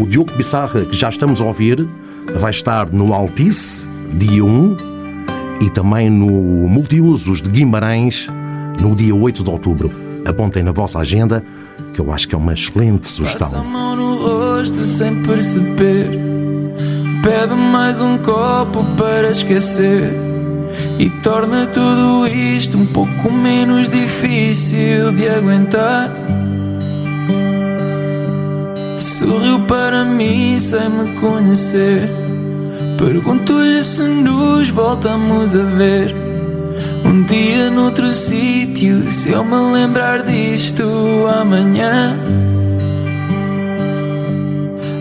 o 0.00 0.06
Diogo 0.06 0.32
Bissarra, 0.34 0.84
que 0.84 0.96
já 0.96 1.08
estamos 1.08 1.40
a 1.40 1.44
ouvir, 1.44 1.86
vai 2.36 2.50
estar 2.50 2.90
no 2.90 3.12
Altice, 3.12 3.88
dia 4.14 4.44
1, 4.44 4.76
e 5.60 5.70
também 5.70 6.10
no 6.10 6.30
Multiusos 6.68 7.40
de 7.42 7.50
Guimarães, 7.50 8.26
no 8.80 8.94
dia 8.94 9.14
8 9.14 9.42
de 9.42 9.50
outubro. 9.50 9.90
Apontem 10.26 10.62
na 10.62 10.72
vossa 10.72 10.98
agenda, 10.98 11.44
que 11.92 12.00
eu 12.00 12.12
acho 12.12 12.28
que 12.28 12.34
é 12.34 12.38
uma 12.38 12.52
excelente 12.52 13.02
Passa 13.02 13.22
a 13.22 13.26
sugestão. 13.26 13.64
mão 13.64 13.96
no 13.96 14.16
rosto 14.16 14.84
sem 14.84 15.22
perceber. 15.22 16.08
Pede 17.22 17.54
mais 17.54 18.00
um 18.00 18.18
copo 18.18 18.84
para 18.96 19.30
esquecer. 19.30 20.12
E 20.98 21.08
torna 21.22 21.66
tudo 21.66 22.26
isto 22.26 22.76
um 22.76 22.86
pouco 22.86 23.32
menos 23.32 23.88
difícil 23.88 25.12
de 25.12 25.28
aguentar. 25.28 26.10
Sorriu 28.98 29.60
para 29.60 30.04
mim 30.04 30.58
sem 30.58 30.88
me 30.88 31.12
conhecer. 31.20 32.23
Pergunto-lhe 32.98 33.82
se 33.82 34.02
nos 34.02 34.70
voltamos 34.70 35.54
a 35.54 35.62
ver. 35.62 36.14
Um 37.04 37.22
dia 37.24 37.70
noutro 37.70 38.12
sítio, 38.12 39.10
se 39.10 39.30
eu 39.30 39.44
me 39.44 39.56
lembrar 39.72 40.22
disto 40.22 40.82
amanhã. 41.40 42.16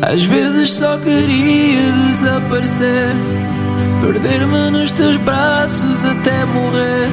Às 0.01 0.23
vezes 0.23 0.71
só 0.71 0.97
queria 0.97 1.91
desaparecer, 2.09 3.15
perder-me 4.01 4.69
nos 4.71 4.91
teus 4.91 5.15
braços 5.17 6.03
até 6.03 6.43
morrer. 6.45 7.09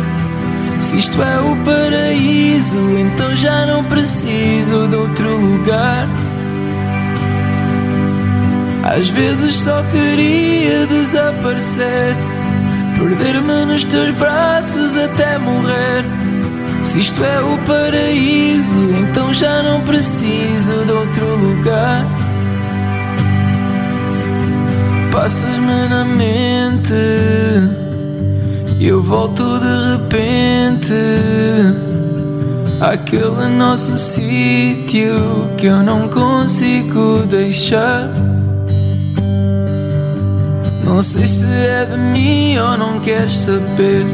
Se 0.80 0.98
isto 0.98 1.22
é 1.22 1.38
o 1.40 1.56
paraíso, 1.64 2.76
então 2.98 3.36
já 3.36 3.66
não 3.66 3.84
preciso 3.84 4.88
de 4.88 4.96
outro 4.96 5.36
lugar. 5.36 6.08
Às 8.82 9.08
vezes 9.08 9.56
só 9.56 9.82
queria 9.92 10.86
desaparecer, 10.86 12.16
perder-me 12.98 13.64
nos 13.66 13.84
teus 13.84 14.10
braços 14.16 14.96
até 14.96 15.38
morrer. 15.38 16.04
Se 16.82 17.00
isto 17.00 17.22
é 17.22 17.40
o 17.40 17.58
paraíso, 17.66 18.76
então 19.00 19.34
já 19.34 19.62
não 19.62 19.82
preciso 19.82 20.84
de 20.84 20.92
outro 20.92 21.36
lugar. 21.36 22.06
Passas-me 25.12 25.88
na 25.88 26.04
mente, 26.04 26.94
eu 28.80 29.02
volto 29.02 29.58
de 29.58 29.92
repente 29.92 30.94
àquele 32.80 33.46
nosso 33.58 33.98
sítio 33.98 35.50
que 35.58 35.66
eu 35.66 35.82
não 35.82 36.08
consigo 36.08 37.26
deixar. 37.28 38.08
Não 40.90 41.00
sei 41.00 41.24
se 41.24 41.46
é 41.46 41.84
de 41.84 41.96
mim 41.96 42.58
ou 42.58 42.76
não 42.76 42.98
queres 42.98 43.38
saber. 43.42 44.04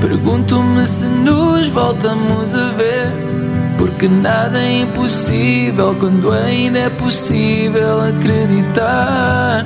Pergunto-me 0.00 0.84
se 0.84 1.04
nos 1.04 1.68
voltamos 1.68 2.52
a 2.56 2.70
ver. 2.70 3.06
Porque 3.78 4.08
nada 4.08 4.58
é 4.58 4.80
impossível 4.80 5.94
quando 5.94 6.32
ainda 6.32 6.80
é 6.80 6.90
possível 6.90 8.00
acreditar. 8.00 9.64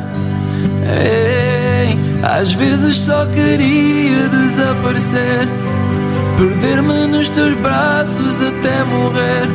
Ei, 1.03 1.99
às 2.23 2.53
vezes 2.53 2.99
só 2.99 3.25
queria 3.27 4.29
desaparecer, 4.29 5.49
perder-me 6.37 7.07
nos 7.07 7.31
teus 7.31 7.55
braços 7.61 8.43
até 8.43 8.85
morrer. 8.85 9.49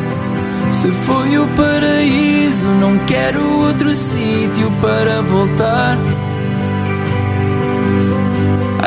Se 0.71 0.91
foi 1.05 1.37
o 1.37 1.47
paraíso, 1.49 2.65
não 2.65 2.97
quero 3.05 3.67
outro 3.67 3.93
sítio 3.93 4.71
para 4.81 5.21
voltar. 5.21 5.95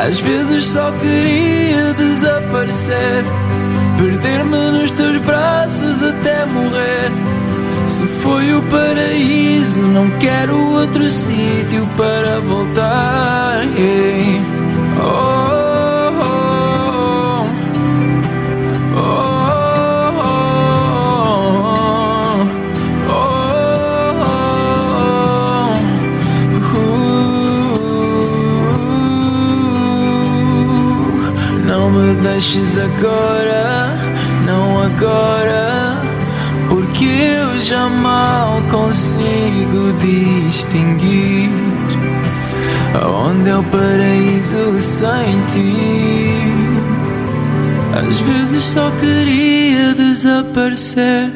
Às 0.07 0.19
vezes 0.19 0.65
só 0.67 0.91
queria 0.91 1.91
desaparecer, 1.95 3.23
perder-me 3.97 4.79
nos 4.79 4.91
teus 4.91 5.17
braços 5.17 6.03
até 6.03 6.45
morrer. 6.45 7.11
Se 7.87 8.05
foi 8.21 8.53
o 8.53 8.61
paraíso, 8.63 9.81
não 9.81 10.07
quero 10.19 10.73
outro 10.73 11.09
sítio 11.09 11.87
para 11.97 12.39
voltar. 12.41 13.63
Oh, 14.99 15.51
oh, 15.51 15.54
deixes 32.35 32.77
agora, 32.77 33.95
não 34.45 34.83
agora. 34.83 35.95
Porque 36.67 37.05
eu 37.05 37.61
já 37.61 37.87
mal 37.87 38.61
consigo 38.69 39.93
distinguir 40.01 41.49
Onde 43.23 43.49
é 43.49 43.55
o 43.55 43.63
paraíso 43.63 44.81
sem 44.81 45.45
ti 45.47 46.41
Às 47.95 48.19
vezes 48.21 48.63
só 48.63 48.89
queria 48.99 49.93
desaparecer 49.93 51.31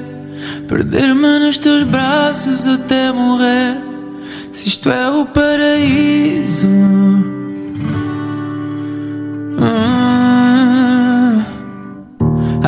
Perder-me 0.68 1.40
nos 1.40 1.60
teus 1.60 1.84
braços 1.84 2.66
até 2.66 3.12
morrer 3.12 3.78
Se 4.52 4.68
isto 4.68 4.90
é 4.90 5.10
o 5.10 5.28
paraíso 5.28 6.68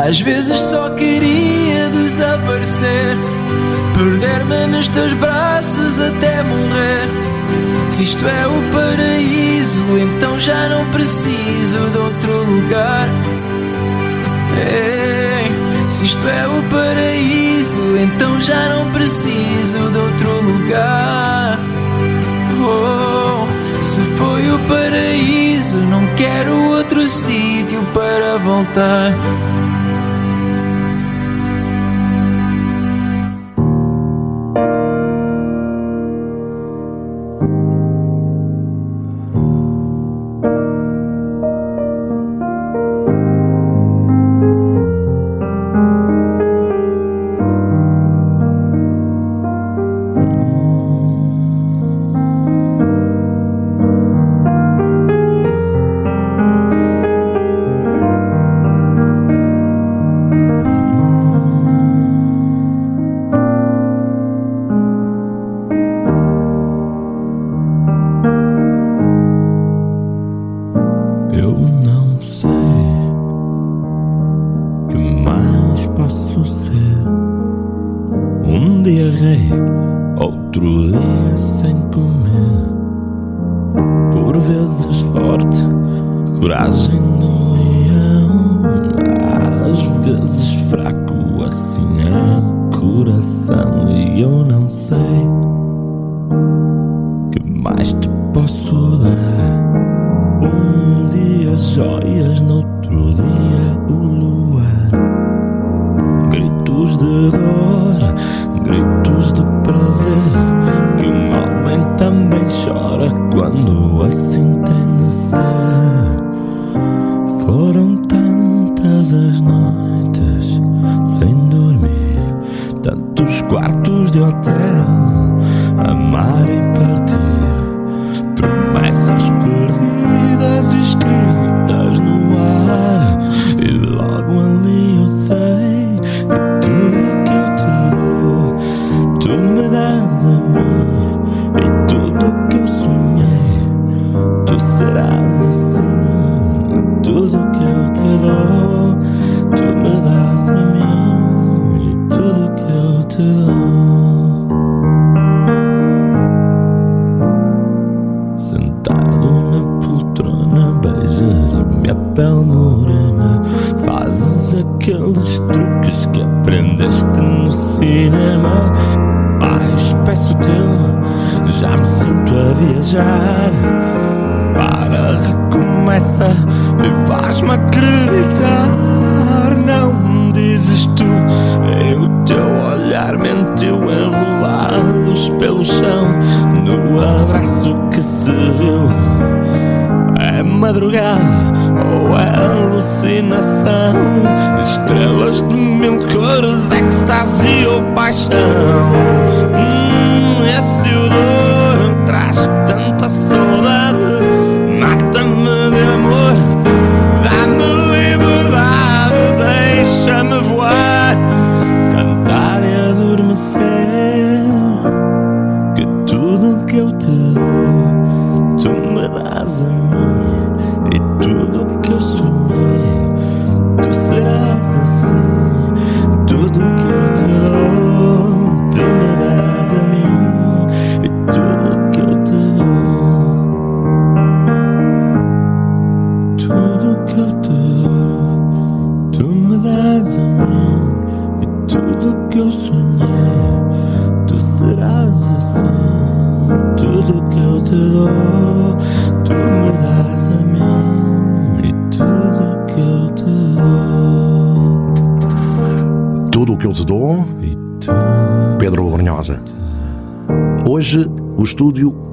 Às 0.04 0.20
vezes 0.20 0.60
só 0.60 0.90
queria 0.90 1.88
desaparecer, 1.90 3.16
perder-me 3.94 4.76
nos 4.76 4.88
teus 4.88 5.14
braços 5.14 6.00
até 6.00 6.42
morrer. 6.42 7.08
Se 7.88 8.04
isto 8.04 8.26
é 8.28 8.48
o 8.48 8.72
paraíso, 8.74 9.84
então 10.00 10.40
já 10.40 10.70
não 10.70 10.90
preciso 10.90 11.78
de 11.92 11.98
outro 12.00 12.44
lugar. 12.46 13.08
Ei, 14.58 15.52
se 15.88 16.06
isto 16.06 16.28
é 16.28 16.48
o 16.48 16.64
paraíso, 16.64 17.96
então 17.98 18.42
já 18.42 18.70
não 18.70 18.92
preciso 18.92 19.92
de 19.92 19.98
outro 20.00 20.42
lugar. 20.42 21.60
Oh, 22.60 23.84
se 23.84 24.02
foi 24.18 24.50
o 24.50 24.58
paraíso, 24.68 25.78
não 25.78 26.08
quero 26.16 26.72
outro 26.72 27.08
sítio 27.08 27.84
para 27.94 28.40
voltar. 28.40 29.14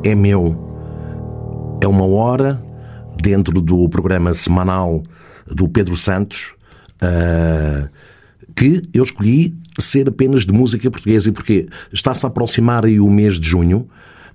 é 0.04 0.14
meu. 0.14 0.56
É 1.80 1.86
uma 1.86 2.04
hora 2.06 2.62
dentro 3.20 3.60
do 3.60 3.88
programa 3.88 4.32
semanal 4.34 5.02
do 5.46 5.68
Pedro 5.68 5.96
Santos 5.96 6.52
uh, 7.02 7.88
que 8.54 8.82
eu 8.92 9.02
escolhi 9.02 9.56
ser 9.78 10.08
apenas 10.08 10.44
de 10.44 10.52
música 10.52 10.90
portuguesa. 10.90 11.28
E 11.28 11.32
porquê? 11.32 11.68
Está-se 11.92 12.26
a 12.26 12.28
aproximar 12.28 12.84
aí 12.84 12.98
o 12.98 13.08
mês 13.08 13.38
de 13.38 13.48
junho, 13.48 13.88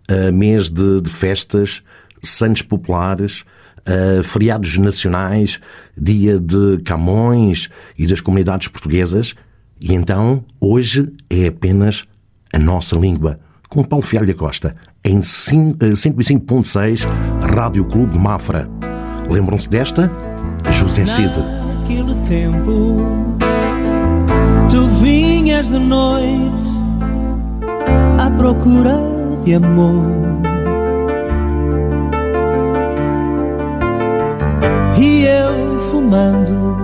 uh, 0.09 0.31
mês 0.31 0.69
de, 0.69 1.01
de 1.01 1.09
festas, 1.09 1.81
santos 2.21 2.61
populares, 2.61 3.43
Uh, 3.85 4.23
feriados 4.23 4.77
nacionais, 4.77 5.59
dia 5.97 6.39
de 6.39 6.77
Camões 6.85 7.69
e 7.99 8.07
das 8.07 8.21
comunidades 8.21 8.69
portuguesas, 8.69 9.35
e 9.81 9.93
então 9.93 10.45
hoje 10.57 11.11
é 11.29 11.47
apenas 11.47 12.05
a 12.53 12.57
nossa 12.57 12.95
língua, 12.95 13.41
com 13.67 13.83
Paulo 13.83 14.05
Fialho 14.05 14.33
Costa 14.35 14.73
em 15.03 15.19
105.6 15.19 17.05
eh, 17.05 17.55
Rádio 17.55 17.85
Clube 17.85 18.17
Mafra. 18.17 18.69
Lembram-se 19.29 19.69
desta? 19.69 20.11
José 20.71 21.05
Cid. 21.05 21.33
Naquele 21.83 22.15
tempo 22.25 23.01
Tu 24.69 24.87
vinhas 25.01 25.67
de 25.67 25.77
noite 25.77 26.69
À 28.17 28.31
procura 28.31 28.97
de 29.43 29.55
amor 29.55 30.05
E 34.97 35.25
eu 35.25 35.79
fumando 35.91 36.77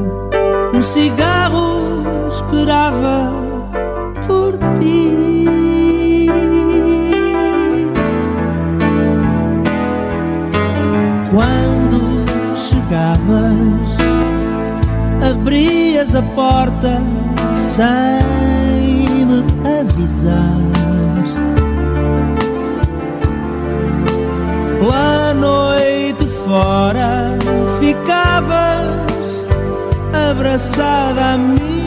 Um 0.73 0.81
cigarro 0.81 2.27
esperava 2.29 3.31
por 4.27 4.57
ti 4.79 5.28
Quando 11.31 12.25
chegavas, 12.55 13.97
abrias 15.31 16.15
a 16.15 16.21
porta 16.21 17.01
sem 17.55 19.25
me 19.25 19.43
avisar. 19.79 20.57
Pela 24.79 25.33
noite 25.35 26.25
fora, 26.45 27.37
ficavas 27.79 28.89
abraçada 30.31 31.33
a 31.33 31.37
mim. 31.37 31.78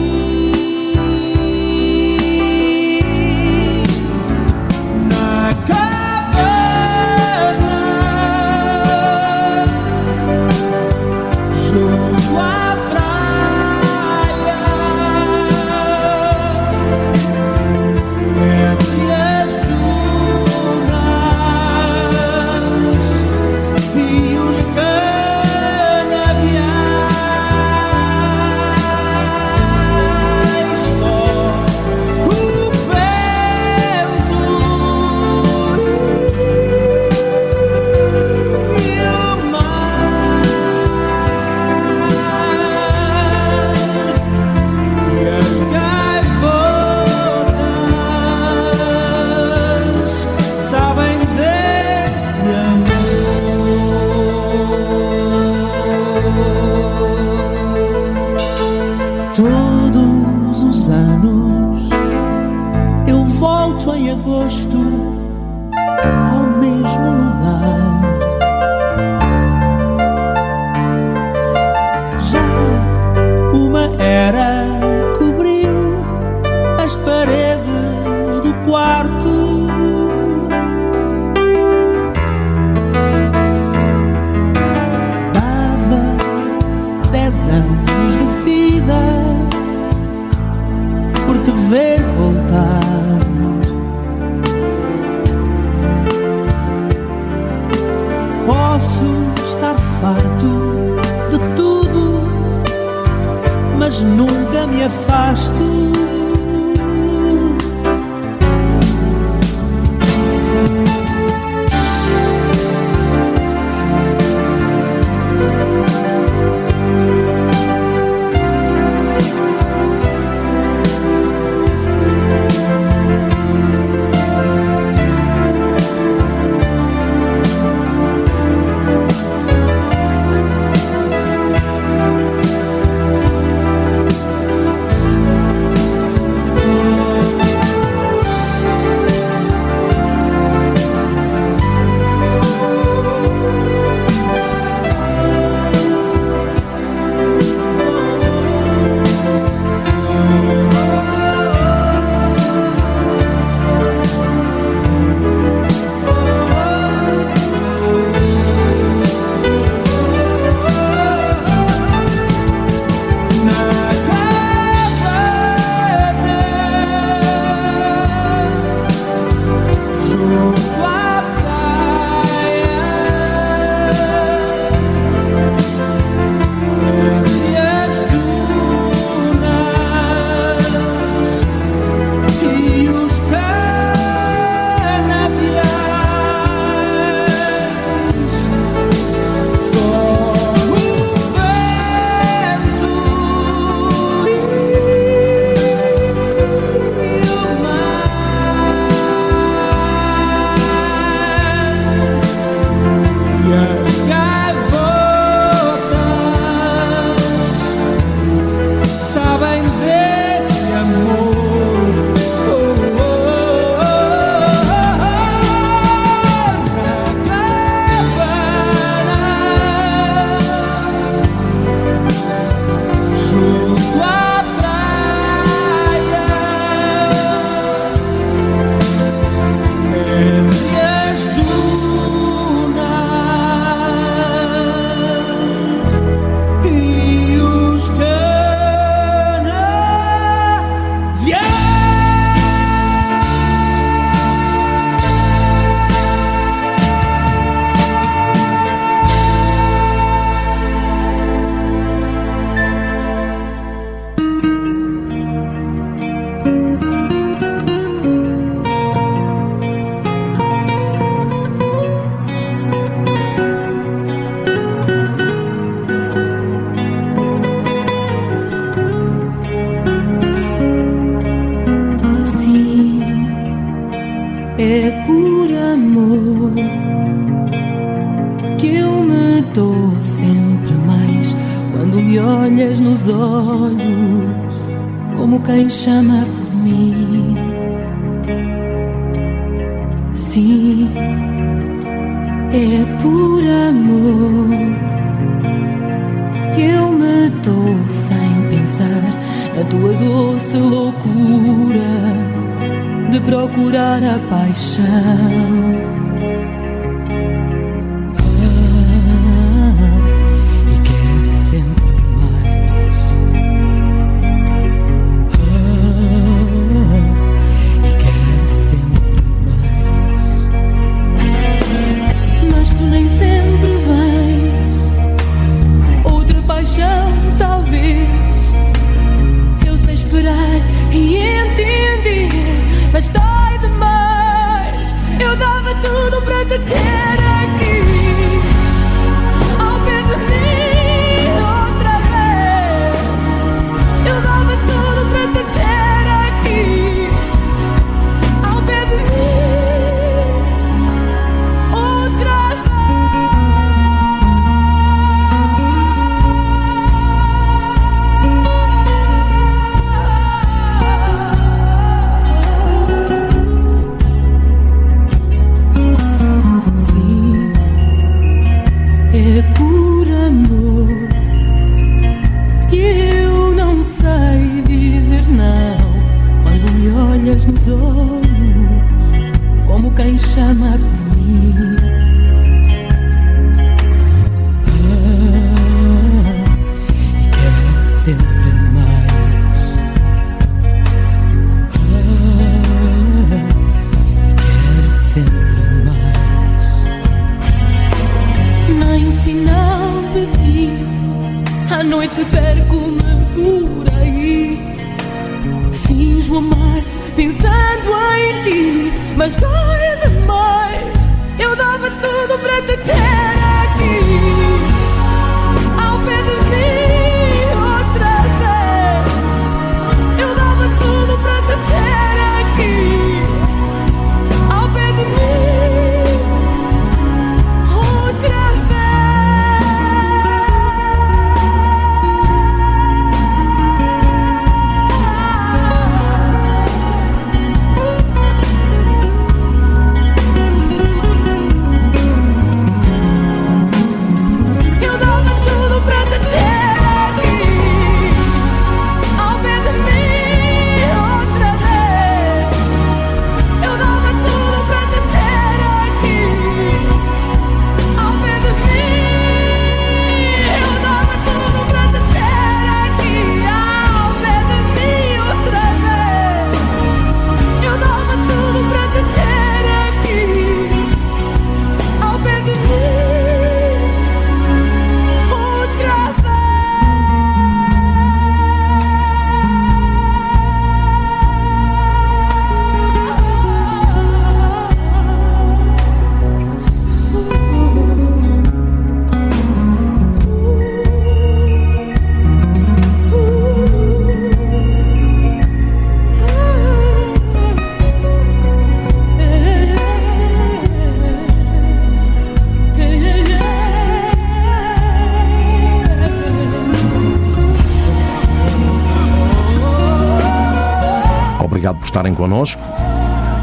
connosco 512.33 512.63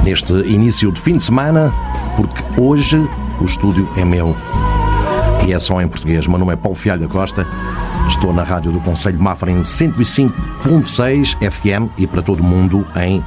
neste 0.02 0.32
início 0.32 0.90
de 0.90 1.00
fim 1.00 1.16
de 1.16 1.22
semana, 1.22 1.72
porque 2.16 2.42
hoje 2.60 2.98
o 3.40 3.44
estúdio 3.44 3.88
é 3.96 4.04
meu. 4.04 4.36
E 5.46 5.52
é 5.52 5.58
só 5.60 5.80
em 5.80 5.86
português. 5.86 6.26
Meu 6.26 6.38
nome 6.38 6.54
é 6.54 6.56
Paulo 6.56 6.76
Fialho 6.76 7.02
da 7.02 7.06
Costa. 7.06 7.46
Estou 8.08 8.32
na 8.32 8.42
rádio 8.42 8.72
do 8.72 8.80
Conselho 8.80 9.20
Mafra 9.20 9.48
em 9.48 9.60
105.6 9.60 11.36
FM 11.38 11.92
e 11.96 12.04
para 12.04 12.20
todo 12.20 12.42
mundo 12.42 12.84
em 12.96 13.22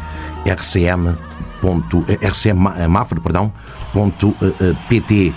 RCM. 0.45 1.15
Ponto, 1.61 2.03
eh, 2.09 2.27
RCM 2.27 2.67
eh, 2.75 2.87
Mafra, 2.89 3.21
perdão, 3.21 3.49
ponto, 3.93 4.35
eh, 4.41 4.73
PT. 4.89 5.33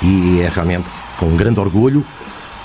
E 0.00 0.40
é 0.40 0.48
realmente 0.48 0.90
com 1.18 1.36
grande 1.36 1.60
orgulho 1.60 2.02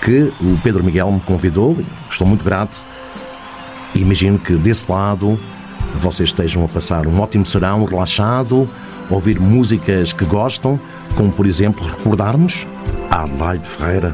que 0.02 0.32
o 0.40 0.58
Pedro 0.64 0.82
Miguel 0.82 1.12
me 1.12 1.20
convidou. 1.20 1.78
Estou 2.10 2.26
muito 2.26 2.46
grato. 2.46 2.86
Imagino 3.94 4.40
que 4.40 4.54
desse 4.54 4.90
lado 4.90 5.38
vocês 6.00 6.30
estejam 6.30 6.64
a 6.66 6.68
passar 6.68 7.08
um 7.08 7.20
ótimo 7.20 7.46
serão, 7.46 7.86
relaxado, 7.86 8.68
ouvir 9.10 9.40
músicas 9.40 10.14
que 10.14 10.26
gostam, 10.26 10.80
como 11.16 11.32
por 11.32 11.46
exemplo 11.46 11.86
recordarmos 11.86 12.66
a 13.10 13.24
Adelaide 13.24 13.68
Ferreira 13.68 14.14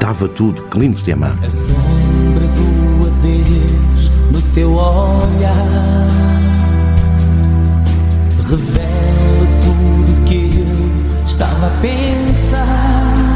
dava 0.00 0.28
tudo, 0.28 0.62
que 0.64 0.78
lindo 0.78 1.00
tema. 1.02 1.36
A 1.42 1.48
sombra 1.48 2.46
do 2.46 3.06
adeus 3.06 4.10
no 4.30 4.42
teu 4.54 4.72
olhar 4.74 6.08
revela 8.48 9.46
tudo 9.62 10.24
que 10.24 10.52
eu 10.56 11.26
estava 11.26 11.66
a 11.66 11.70
pensar. 11.80 13.27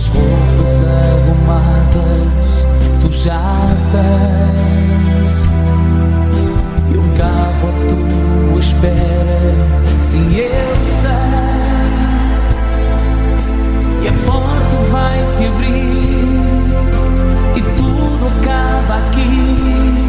As 0.00 0.06
roupas 0.08 0.82
arrumadas 0.82 2.64
tu 3.02 3.12
já 3.12 3.38
tens. 3.92 5.32
E 6.90 6.96
um 6.96 7.12
carro 7.12 7.68
à 7.68 7.72
tua 7.90 8.60
espera 8.60 9.40
Sim, 9.98 10.36
eu 10.36 10.84
sei. 10.84 11.10
E 14.02 14.08
a 14.08 14.12
porta 14.24 14.76
vai 14.90 15.22
se 15.22 15.44
abrir 15.44 16.24
E 17.56 17.62
tudo 17.76 18.26
acaba 18.26 19.06
aqui. 19.06 19.99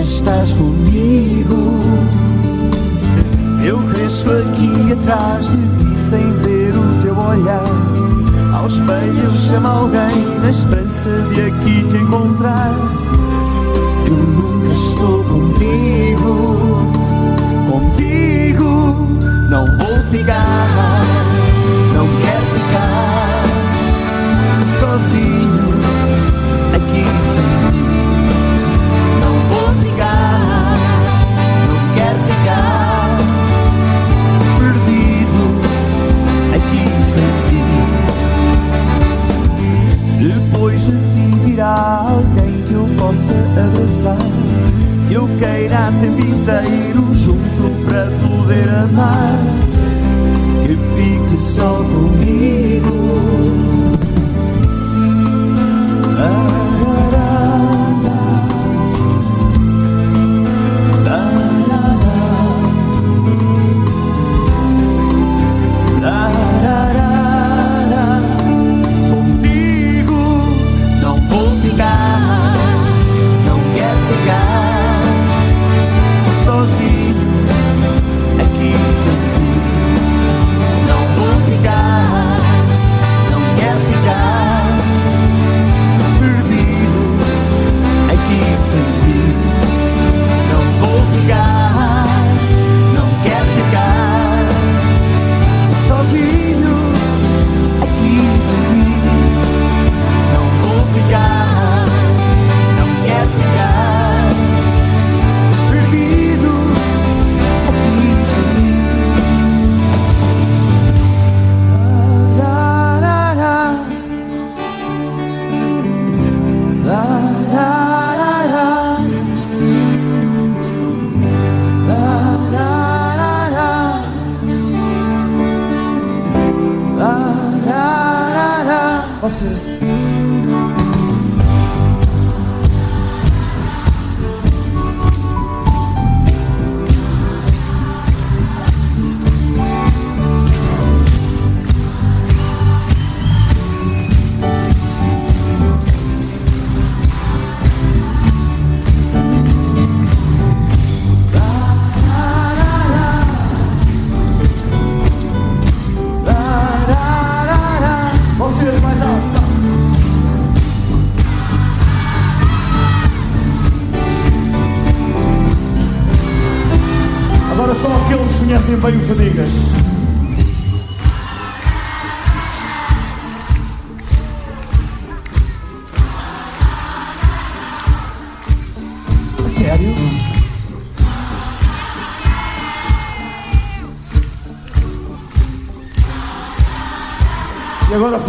estás 0.00 0.52
comigo. 0.52 1.80
Eu 3.62 3.78
cresço 3.90 4.30
aqui 4.30 4.92
atrás 4.92 5.48
de 5.48 5.56
ti 5.56 5.98
sem 5.98 6.32
ver 6.40 6.74
o 6.74 7.02
teu 7.02 7.16
olhar. 7.16 7.62
Ao 8.54 8.66
espelho 8.66 9.30
chama 9.36 9.68
alguém 9.68 10.38
na 10.42 10.50
esperança 10.50 11.10
de 11.34 11.42
aqui 11.42 11.84
te 11.88 11.96
encontrar. 11.98 12.74
Eu 14.06 14.16
nunca 14.16 14.72
estou 14.72 15.24
contigo, 15.24 16.92
contigo 17.70 19.08
não 19.50 19.66
vou 19.78 20.02
ficar. 20.10 21.09
abraçar. 43.58 44.16
Eu 45.10 45.28
queira 45.38 45.88
a 45.88 45.92
tempo 45.92 46.20
inteiro 46.20 47.14
junto 47.14 47.84
para 47.84 48.06
poder 48.20 48.68
amar. 48.68 49.38
Que 50.66 50.76
fique 50.76 51.42
só 51.42 51.82
comigo. 51.82 52.90
Ah. 56.18 56.59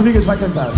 Fadigas 0.01 0.25
vai 0.25 0.35
cantar. 0.35 0.71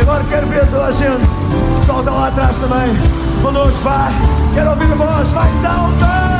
Agora 0.00 0.24
quero 0.24 0.46
ver 0.48 0.66
toda 0.66 0.86
a 0.86 0.90
gente. 0.90 1.22
Está 1.82 2.10
lá 2.10 2.28
atrás 2.28 2.56
também. 2.58 2.96
Connosco, 3.42 3.84
vai. 3.84 4.37
Quero 4.54 4.70
ouvir 4.70 4.94
voz 4.96 5.32
mais 5.32 5.64
alta. 5.64 6.37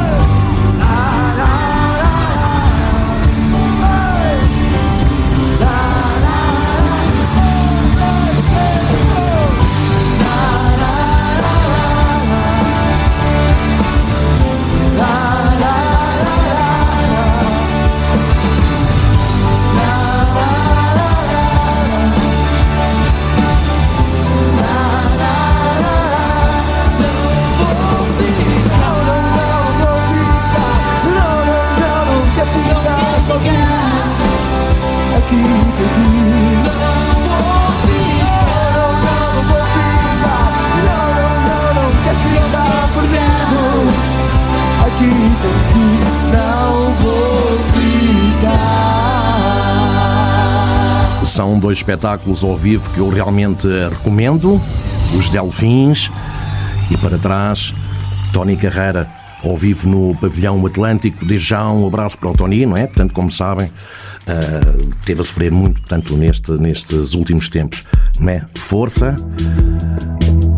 Espetáculos 51.79 52.43
ao 52.45 52.57
vivo 52.57 52.89
que 52.95 53.01
eu 53.01 53.09
realmente 53.09 53.67
recomendo: 53.91 54.61
Os 55.17 55.29
Delfins 55.29 56.11
e 56.91 56.97
para 56.97 57.19
trás, 57.19 57.73
Tony 58.33 58.57
Carreira, 58.57 59.09
ao 59.45 59.57
vivo 59.57 59.89
no 59.89 60.15
Pavilhão 60.17 60.65
Atlântico. 60.67 61.25
Desde 61.25 61.49
já 61.49 61.71
um 61.71 61.87
abraço 61.87 62.17
para 62.19 62.31
o 62.31 62.35
Tony, 62.35 62.67
não 62.67 62.77
é? 62.77 62.87
Portanto, 62.87 63.13
como 63.13 63.31
sabem, 63.31 63.71
ah, 64.27 64.77
teve 65.05 65.21
a 65.21 65.25
sofrer 65.25 65.51
muito, 65.51 65.81
portanto, 65.81 66.17
neste, 66.17 66.53
nestes 66.53 67.15
últimos 67.15 67.49
tempos, 67.49 67.85
não 68.19 68.31
é? 68.31 68.45
Força. 68.57 69.17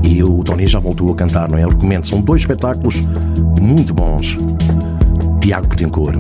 E 0.03 0.23
o 0.23 0.43
Tony 0.43 0.67
já 0.67 0.81
voltou 0.81 1.13
a 1.13 1.15
cantar, 1.15 1.49
não 1.49 1.59
é? 1.59 1.65
Eu 1.65 1.69
recomendo. 1.69 2.05
São 2.05 2.21
dois 2.21 2.43
espetáculos 2.43 2.97
muito 3.61 3.95
bons. 3.95 4.37
Tiago 5.41 5.69
Petencourt. 5.69 6.19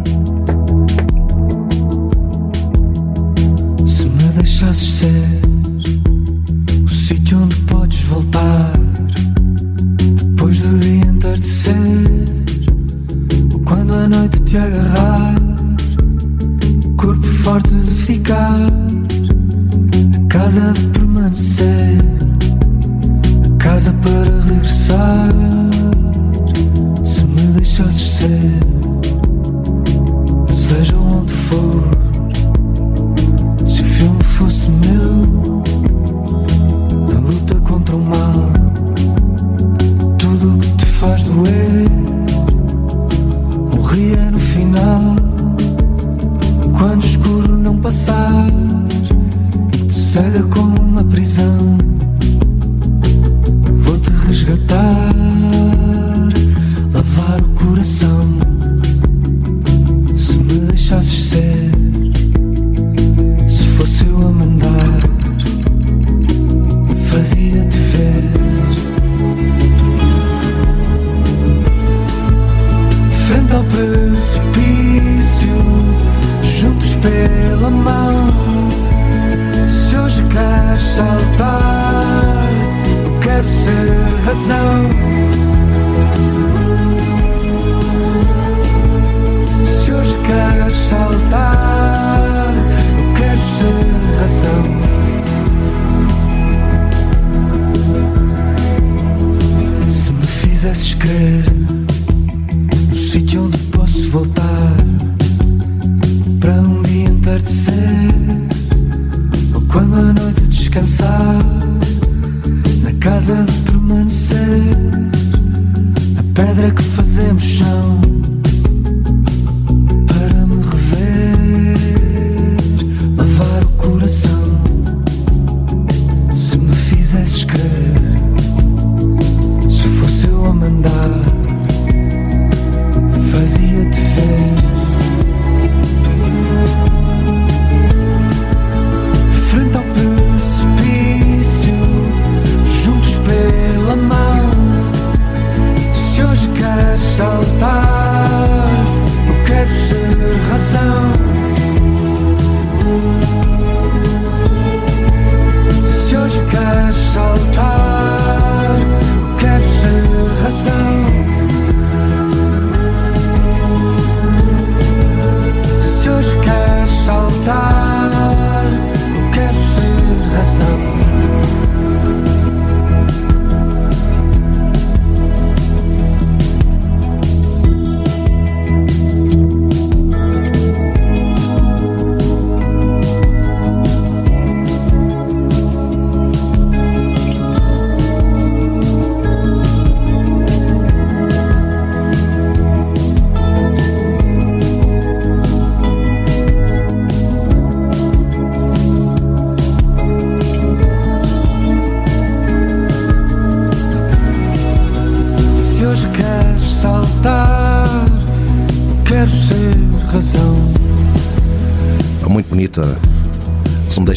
Deixasses 4.40 4.88
ser 4.88 5.40
o 6.82 6.88
sítio 6.88 7.42
onde 7.42 7.56
podes 7.56 8.00
voltar 8.04 8.72
depois 10.16 10.60
do 10.60 10.78
dia 10.78 11.06
entardecer 11.06 11.76
ou 13.52 13.60
quando 13.60 13.92
a 13.92 14.08
noite 14.08 14.40
te 14.40 14.56
agarrar, 14.56 15.34
corpo 16.96 17.26
forte 17.26 17.68
de 17.68 17.90
ficar, 17.90 18.58
a 20.16 20.28
casa 20.28 20.72
de 20.72 20.86
permanecer, 20.86 21.98
a 23.44 23.62
casa 23.62 23.92
para 24.02 24.42
regressar. 24.48 25.34
Se 27.04 27.24
me 27.24 27.42
deixasses 27.52 28.18
ser, 28.18 28.60
seja 30.48 30.96
onde 30.96 31.32
for. 31.32 31.99
Fosse 34.40 34.70
meu, 34.70 35.62
a 37.14 37.20
luta 37.20 37.54
contra 37.56 37.94
o 37.94 38.00
mal, 38.00 38.50
tudo 40.16 40.54
o 40.54 40.58
que 40.58 40.68
te 40.78 40.86
faz 40.86 41.22
doer, 41.24 41.90
morria 43.76 44.30
no 44.30 44.40
final. 44.40 45.14
Quando 46.72 47.02
o 47.02 47.06
escuro 47.06 47.54
não 47.54 47.76
passar 47.76 48.46
e 49.74 49.76
te 49.76 49.92
cega 49.92 50.42
como 50.44 50.80
uma 50.80 51.04
prisão, 51.04 51.69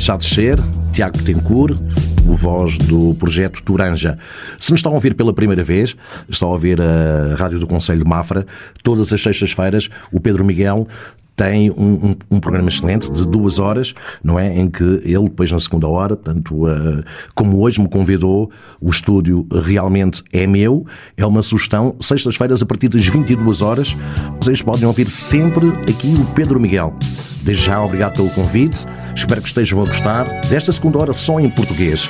Deixar 0.03 0.17
descer, 0.17 0.59
Tiago 0.91 1.17
Betancourt, 1.17 1.79
o 2.27 2.35
voz 2.35 2.77
do 2.77 3.15
projeto 3.15 3.63
Turanja. 3.63 4.19
Se 4.59 4.69
nos 4.71 4.79
estão 4.79 4.91
a 4.91 4.95
ouvir 4.95 5.13
pela 5.13 5.31
primeira 5.31 5.63
vez, 5.63 5.95
estão 6.27 6.49
a 6.49 6.51
ouvir 6.51 6.81
a 6.81 7.35
Rádio 7.37 7.57
do 7.57 7.65
Conselho 7.65 8.03
de 8.03 8.09
Mafra, 8.09 8.45
todas 8.83 9.13
as 9.13 9.21
sextas-feiras, 9.21 9.89
o 10.11 10.19
Pedro 10.19 10.43
Miguel 10.43 10.89
tem 11.35 11.71
um, 11.71 11.75
um- 12.09 12.15
um 12.31 12.39
programa 12.39 12.69
excelente 12.69 13.11
de 13.11 13.27
duas 13.27 13.57
horas, 13.59 13.93
não 14.23 14.37
é? 14.39 14.55
Em 14.57 14.69
que 14.69 14.83
ele, 14.83 15.23
depois 15.23 15.51
na 15.51 15.59
segunda 15.59 15.87
hora, 15.87 16.15
portanto, 16.15 16.67
eh, 16.67 17.03
como 17.35 17.59
hoje 17.61 17.81
me 17.81 17.89
convidou, 17.89 18.51
o 18.79 18.89
estúdio 18.89 19.45
realmente 19.63 20.23
é 20.31 20.45
meu, 20.45 20.85
é 21.17 21.25
uma 21.25 21.41
sugestão, 21.41 21.95
sextas-feiras 21.99 22.61
a 22.61 22.65
partir 22.65 22.87
das 22.89 23.05
22 23.07 23.61
horas, 23.61 23.95
vocês 24.39 24.61
podem 24.61 24.85
ouvir 24.85 25.09
sempre 25.09 25.69
aqui 25.89 26.13
o 26.19 26.25
Pedro 26.33 26.59
Miguel. 26.59 26.93
Desde 27.41 27.65
já, 27.65 27.83
obrigado 27.83 28.13
pelo 28.13 28.29
convite. 28.29 28.85
Espero 29.15 29.41
que 29.41 29.47
estejam 29.47 29.81
a 29.81 29.85
gostar 29.85 30.25
desta 30.49 30.71
segunda 30.71 30.99
hora 30.99 31.13
só 31.13 31.39
em 31.39 31.49
português. 31.49 32.09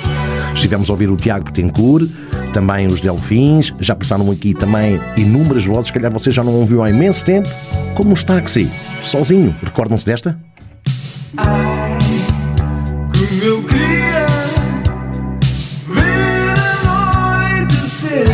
Estivemos 0.54 0.88
a 0.88 0.92
ouvir 0.92 1.10
o 1.10 1.16
Tiago 1.16 1.46
Betancourt, 1.46 2.08
também 2.54 2.86
os 2.86 3.00
Delfins, 3.00 3.72
já 3.80 3.96
passaram 3.96 4.30
aqui 4.30 4.54
também 4.54 5.00
inúmeras 5.18 5.64
vozes, 5.64 5.90
calhar 5.90 6.12
vocês 6.12 6.32
já 6.32 6.44
não 6.44 6.54
ouviu 6.54 6.84
há 6.84 6.88
imenso 6.88 7.24
tempo, 7.24 7.48
como 7.96 8.14
os 8.14 8.22
táxi, 8.22 8.70
sozinho. 9.02 9.56
Recordam-se 9.60 10.06
desta? 10.06 10.38
Como 11.36 13.42
eu 13.42 13.60
queria 13.64 14.24
ver 15.88 16.54
anoitecer. 16.86 18.24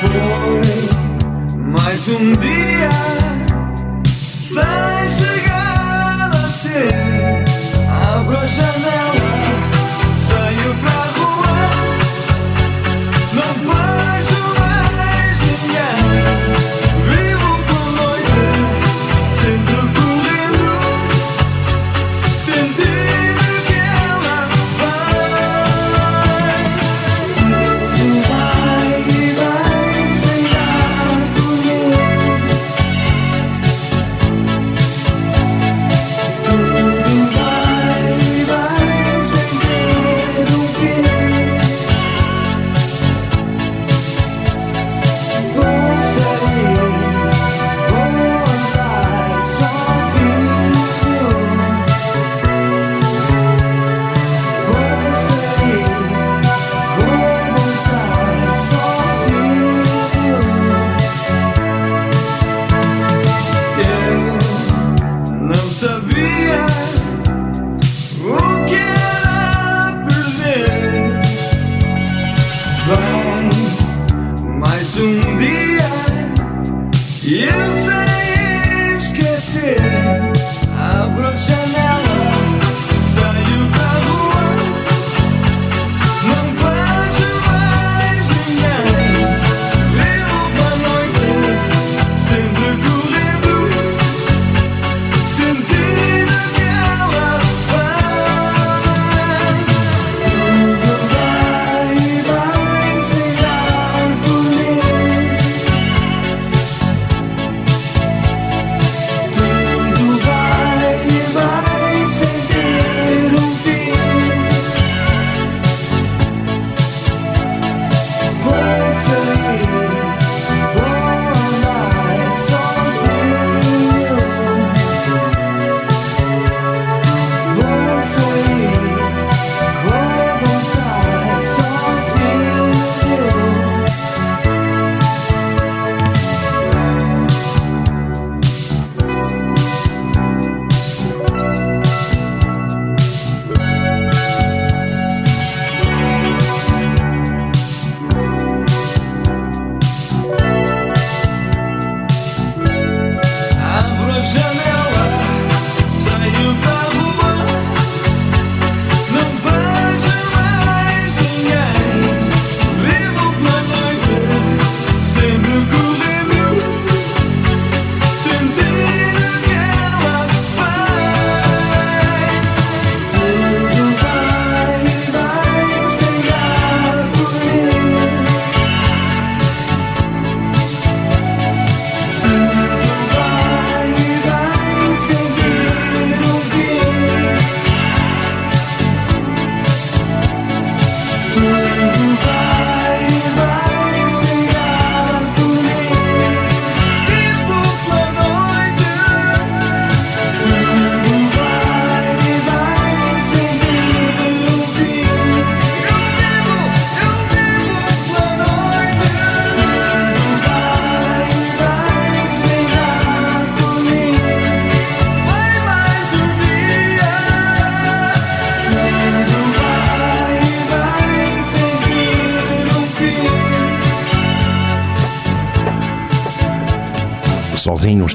Foi 0.00 0.10
mais 1.60 2.08
um 2.08 2.30
dia 2.34 2.88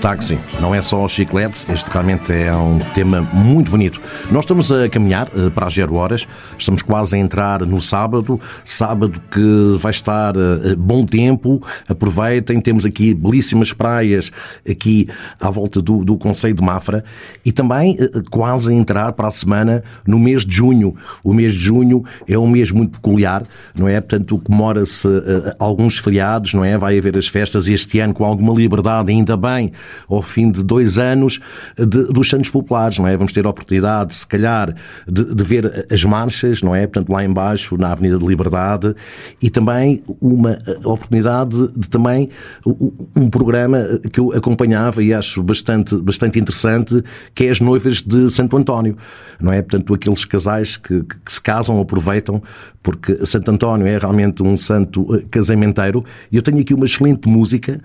táxi. 0.01 0.39
Não 0.71 0.77
é 0.77 0.81
só 0.81 1.03
o 1.03 1.07
chiclete, 1.09 1.69
este 1.69 1.91
realmente 1.91 2.31
é 2.31 2.55
um 2.55 2.79
tema 2.93 3.19
muito 3.19 3.71
bonito. 3.71 3.99
Nós 4.31 4.45
estamos 4.45 4.71
a 4.71 4.87
caminhar 4.87 5.29
eh, 5.35 5.49
para 5.49 5.67
as 5.67 5.73
0 5.73 5.93
horas, 5.97 6.25
estamos 6.57 6.81
quase 6.81 7.17
a 7.17 7.19
entrar 7.19 7.65
no 7.65 7.81
sábado, 7.81 8.39
sábado 8.63 9.21
que 9.29 9.77
vai 9.79 9.91
estar 9.91 10.33
eh, 10.33 10.73
bom 10.77 11.05
tempo, 11.05 11.61
aproveitem, 11.89 12.61
temos 12.61 12.85
aqui 12.85 13.13
belíssimas 13.13 13.73
praias 13.73 14.31
aqui 14.65 15.09
à 15.41 15.49
volta 15.49 15.81
do, 15.81 16.05
do 16.05 16.17
Conselho 16.17 16.53
de 16.53 16.63
Mafra 16.63 17.03
e 17.43 17.51
também 17.51 17.97
eh, 17.99 18.21
quase 18.29 18.71
a 18.71 18.73
entrar 18.73 19.11
para 19.11 19.27
a 19.27 19.31
semana 19.31 19.83
no 20.07 20.17
mês 20.17 20.45
de 20.45 20.55
junho. 20.55 20.95
O 21.21 21.33
mês 21.33 21.51
de 21.51 21.59
junho 21.59 22.05
é 22.25 22.39
um 22.39 22.47
mês 22.47 22.71
muito 22.71 22.91
peculiar, 22.91 23.43
não 23.77 23.89
é? 23.89 23.99
Portanto, 23.99 24.39
comemora-se 24.41 25.05
eh, 25.05 25.53
alguns 25.59 25.97
feriados, 25.97 26.53
não 26.53 26.63
é? 26.63 26.77
Vai 26.77 26.97
haver 26.97 27.17
as 27.17 27.27
festas 27.27 27.67
este 27.67 27.99
ano 27.99 28.13
com 28.13 28.23
alguma 28.23 28.53
liberdade, 28.53 29.11
ainda 29.11 29.35
bem, 29.35 29.73
ao 30.07 30.21
fim 30.21 30.49
de 30.49 30.61
dois 30.71 30.97
anos 30.97 31.39
de- 31.77 32.05
dos 32.05 32.29
Santos 32.29 32.49
Populares, 32.49 32.97
não 32.97 33.07
é? 33.07 33.17
Vamos 33.17 33.33
ter 33.33 33.45
a 33.45 33.49
oportunidade, 33.49 34.15
se 34.15 34.25
calhar, 34.25 34.73
de, 35.07 35.35
de 35.35 35.43
ver 35.43 35.85
as 35.91 36.03
marchas, 36.05 36.61
não 36.61 36.73
é? 36.73 36.87
Portanto, 36.87 37.11
lá 37.11 37.23
embaixo, 37.25 37.75
na 37.77 37.91
Avenida 37.91 38.17
de 38.17 38.25
Liberdade, 38.25 38.95
e 39.41 39.49
também 39.49 40.01
uma 40.21 40.51
eh, 40.53 40.79
oportunidade 40.85 41.67
de 41.75 41.89
também 41.89 42.29
um- 42.65 43.29
programa 43.29 43.79
que 44.11 44.19
eu 44.19 44.31
acompanhava 44.33 45.03
e 45.03 45.13
acho 45.13 45.43
bastante, 45.43 45.95
bastante 45.97 46.39
interessante, 46.39 47.03
que 47.35 47.45
é 47.45 47.49
as 47.49 47.59
noivas 47.59 48.01
de 48.01 48.29
Santo 48.29 48.55
António, 48.55 48.97
não 49.39 49.51
é? 49.51 49.61
Portanto, 49.61 49.93
aqueles 49.93 50.23
casais 50.25 50.77
que, 50.77 51.03
que 51.03 51.33
se 51.33 51.41
casam, 51.41 51.79
aproveitam, 51.81 52.41
porque 52.83 53.25
Santo 53.25 53.51
António 53.51 53.85
é 53.85 53.97
realmente 53.97 54.41
um 54.41 54.57
santo 54.57 55.15
eh, 55.15 55.23
casamenteiro, 55.29 56.03
e 56.31 56.35
eu 56.35 56.41
tenho 56.41 56.59
aqui 56.59 56.73
uma 56.73 56.85
excelente 56.85 57.29
música 57.29 57.79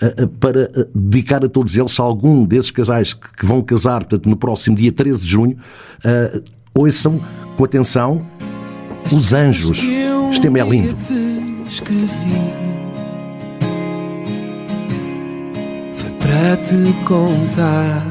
eh, 0.00 0.14
eh, 0.18 0.28
para 0.38 0.70
dedicar 0.94 1.44
a 1.44 1.48
todos 1.48 1.76
eles, 1.76 1.92
se 1.92 2.00
algum 2.00 2.44
desses 2.44 2.70
casais 2.70 3.14
que, 3.14 3.46
vão 3.46 3.62
casar, 3.62 4.00
portanto, 4.04 4.28
no 4.28 4.36
próximo 4.36 4.76
dia 4.76 4.92
13 4.92 5.22
de 5.22 5.28
junho, 5.28 5.56
ouçam 6.74 7.20
com 7.56 7.64
atenção 7.64 8.26
Os 9.10 9.32
Anjos. 9.32 9.82
Este 10.30 10.42
tema 10.42 10.60
é 10.60 10.68
lindo. 10.68 10.96
para 16.18 16.56
te 16.58 16.92
contar 17.04 18.06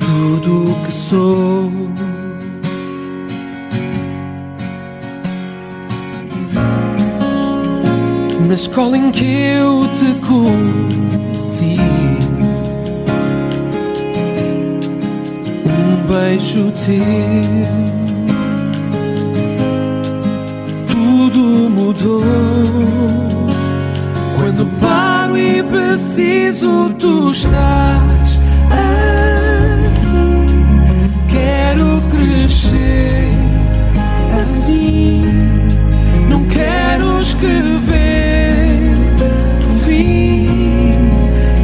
Tudo 0.00 0.70
o 0.70 0.86
que 0.86 0.92
sou 0.92 1.70
Na 8.50 8.56
escola 8.56 8.98
em 8.98 9.12
que 9.12 9.24
eu 9.24 9.86
te 9.96 10.12
conheci 10.26 11.76
Um 15.64 16.06
beijo 16.08 16.72
teu 16.84 18.00
tudo 20.88 21.70
mudou. 21.70 22.24
Quando 24.36 24.66
paro 24.80 25.38
e 25.38 25.62
preciso, 25.62 26.92
tu 26.98 27.30
estás 27.30 28.40
aqui. 28.72 30.10
Quero 31.28 32.02
crescer 32.10 33.28
assim. 34.42 35.22
Não 36.28 36.44
quero 36.46 37.19
escrever 37.40 38.92
o 39.64 39.72
fim 39.86 40.92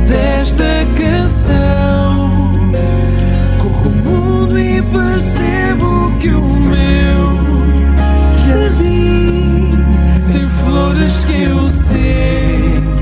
desta 0.09 0.87
canção. 0.97 2.31
Corro 3.59 3.91
o 3.91 3.93
mundo 3.93 4.59
e 4.59 4.81
percebo 4.81 6.13
que 6.19 6.29
o 6.31 6.43
meu 6.43 7.37
jardim 8.47 9.71
tem 10.33 10.49
flores 10.65 11.25
que 11.27 11.43
eu 11.43 11.71
sempre 11.71 12.95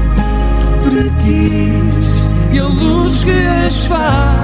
quis 1.22 2.28
e 2.52 2.58
a 2.58 2.66
luz 2.66 3.22
que 3.22 3.30
as 3.66 3.84
faz 3.86 4.43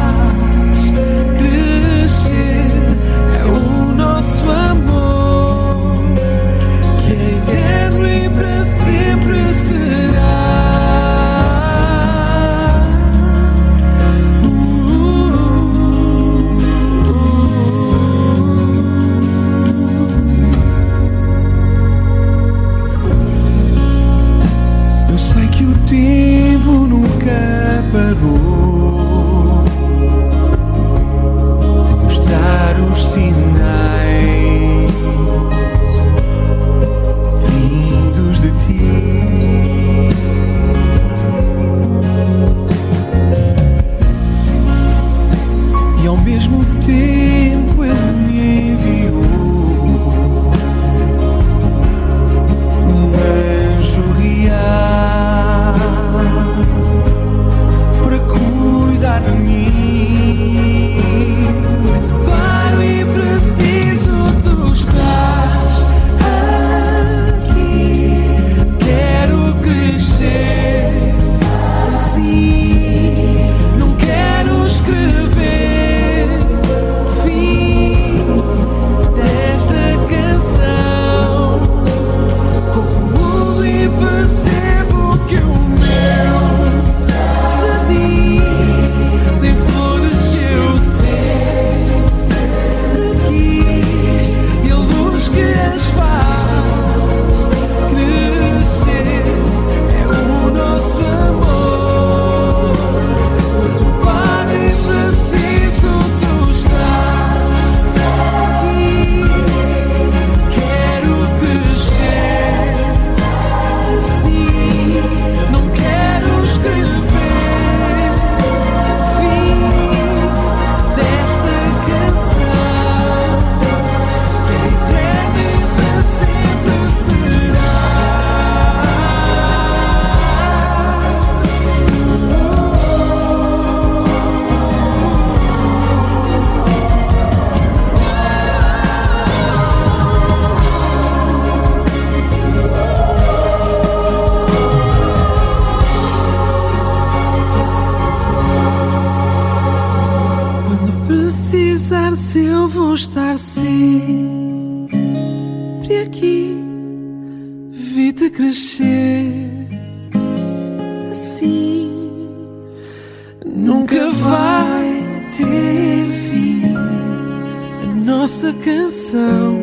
nossa 168.30 168.52
canção 168.52 169.58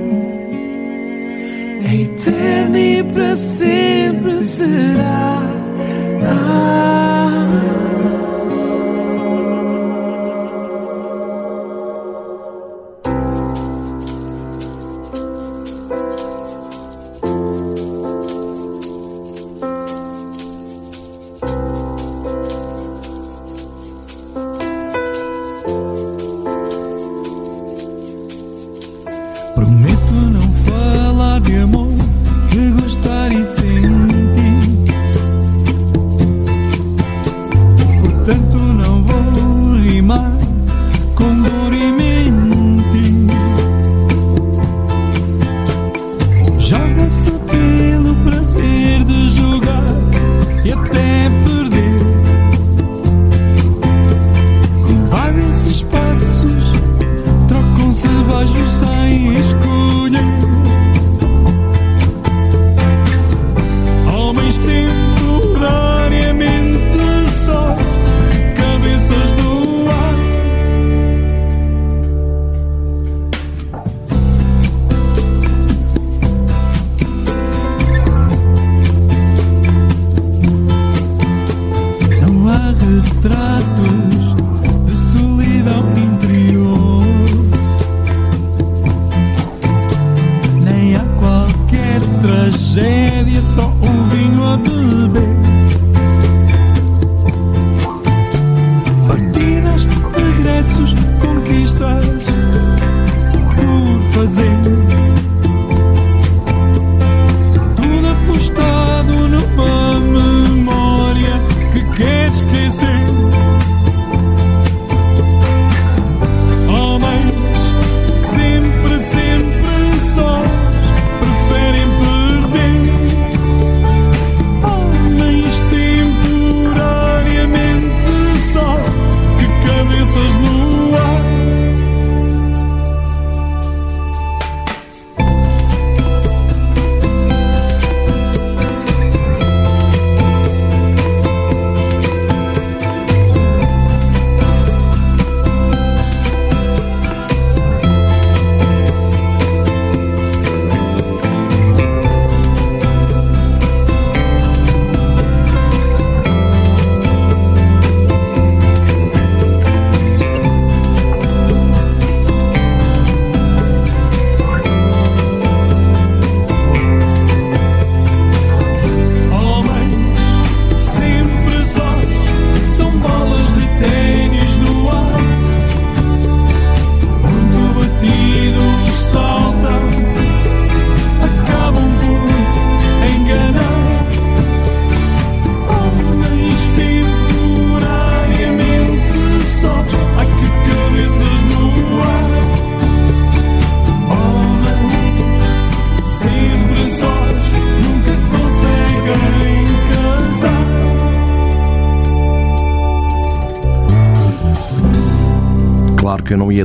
é 1.89 2.01
eterna 2.01 2.77
e 2.77 3.01
para 3.01 3.33
sempre 3.37 4.43
será. 4.43 5.41
Ah. 6.21 6.96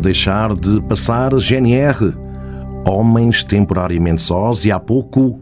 Deixar 0.01 0.55
de 0.55 0.81
passar 0.83 1.33
GNR, 1.35 2.15
Homens 2.87 3.45
Temporariamente 3.45 4.23
Sós, 4.23 4.65
e 4.65 4.73
há 4.73 4.81
pouco 4.81 5.41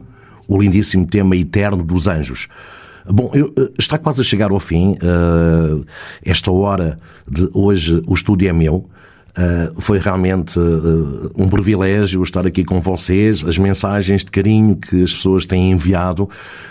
o 0.48 0.60
lindíssimo 0.60 1.06
tema 1.06 1.36
Eterno 1.36 1.82
dos 1.82 2.06
Anjos. 2.06 2.48
Bom, 3.06 3.30
eu, 3.34 3.52
eh, 3.56 3.70
está 3.78 3.96
quase 3.98 4.20
a 4.20 4.24
chegar 4.24 4.50
ao 4.50 4.60
fim. 4.60 4.96
eh, 5.00 5.84
esta 6.24 6.50
hora 6.50 6.98
de 7.26 7.48
hoje, 7.52 8.02
o 8.06 8.14
estúdio 8.14 8.48
é 8.48 8.52
meu. 8.52 8.88
Eh, 9.36 9.72
foi 9.76 9.98
realmente 9.98 10.58
eh, 10.58 11.30
um 11.36 11.48
privilégio 11.48 12.22
estar 12.22 12.46
aqui 12.46 12.64
com 12.64 12.80
vocês. 12.80 13.44
As 13.44 13.56
mensagens 13.58 14.24
de 14.24 14.30
carinho 14.30 14.76
que 14.76 15.02
as 15.02 15.14
pessoas 15.14 15.46
têm 15.46 15.70
enviado 15.70 16.28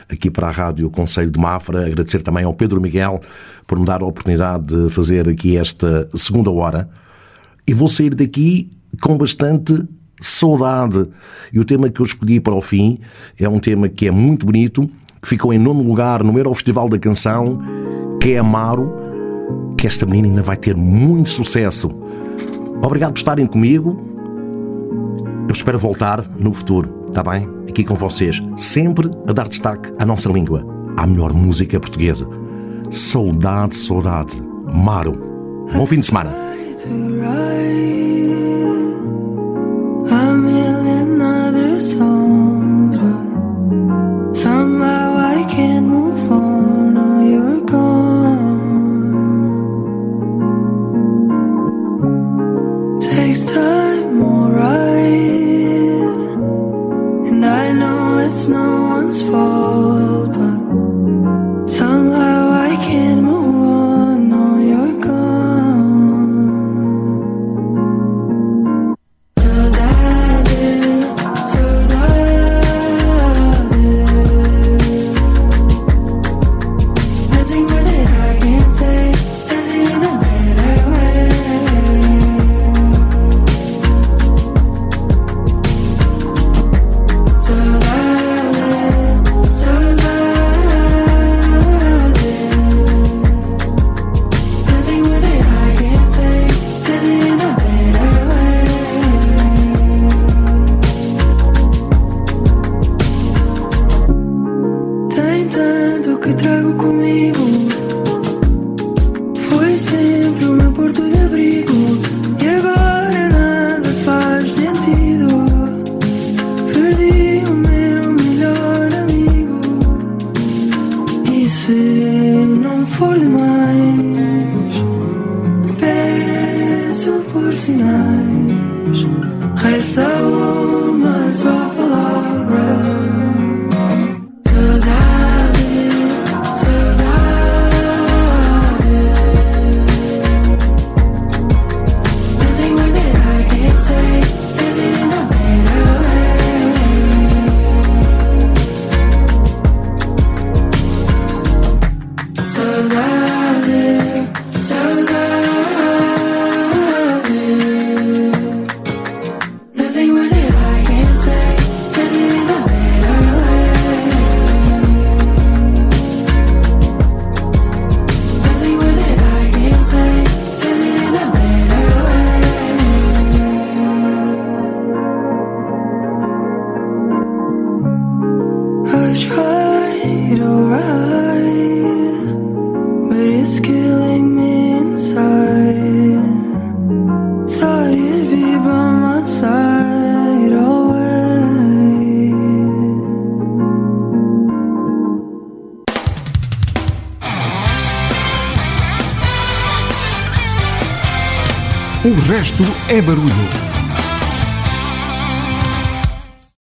aqui 0.09 0.29
para 0.29 0.47
a 0.47 0.51
Rádio 0.51 0.89
Conselho 0.89 1.31
de 1.31 1.39
Mafra. 1.39 1.85
Agradecer 1.85 2.21
também 2.21 2.43
ao 2.43 2.53
Pedro 2.53 2.81
Miguel 2.81 3.21
por 3.65 3.79
me 3.79 3.85
dar 3.85 4.01
a 4.01 4.05
oportunidade 4.05 4.65
de 4.65 4.89
fazer 4.89 5.29
aqui 5.29 5.57
esta 5.57 6.09
segunda 6.13 6.51
hora. 6.51 6.89
E 7.67 7.73
vou 7.73 7.87
sair 7.87 8.15
daqui 8.15 8.71
com 9.01 9.17
bastante 9.17 9.87
saudade. 10.19 11.05
E 11.53 11.59
o 11.59 11.65
tema 11.65 11.89
que 11.89 11.99
eu 11.99 12.05
escolhi 12.05 12.39
para 12.39 12.53
o 12.53 12.61
fim 12.61 12.99
é 13.39 13.47
um 13.47 13.59
tema 13.59 13.87
que 13.87 14.07
é 14.07 14.11
muito 14.11 14.45
bonito, 14.45 14.89
que 15.21 15.27
ficou 15.27 15.53
em 15.53 15.59
nono 15.59 15.81
lugar 15.81 16.23
no 16.23 16.37
Eurofestival 16.37 16.89
da 16.89 16.99
Canção, 16.99 17.59
que 18.21 18.33
é 18.33 18.39
Amaro, 18.39 18.91
que 19.77 19.87
esta 19.87 20.05
menina 20.05 20.27
ainda 20.27 20.41
vai 20.41 20.57
ter 20.57 20.75
muito 20.75 21.29
sucesso. 21.29 21.89
Obrigado 22.83 23.13
por 23.13 23.19
estarem 23.19 23.45
comigo. 23.45 24.05
Eu 25.47 25.53
espero 25.53 25.79
voltar 25.79 26.23
no 26.37 26.53
futuro, 26.53 27.07
está 27.07 27.23
bem? 27.23 27.47
Aqui 27.67 27.83
com 27.83 27.95
vocês, 27.95 28.39
sempre 28.57 29.09
a 29.27 29.33
dar 29.33 29.47
destaque 29.47 29.91
à 29.97 30.05
nossa 30.05 30.29
língua, 30.29 30.65
à 30.97 31.07
melhor 31.07 31.33
música 31.33 31.79
portuguesa. 31.79 32.27
Saudade, 32.91 33.75
saudade. 33.75 34.41
Maro. 34.73 35.67
Bom 35.73 35.85
fim 35.85 35.99
de 35.99 36.05
semana. 36.05 36.31
To 36.89 36.95
write 37.21 38.18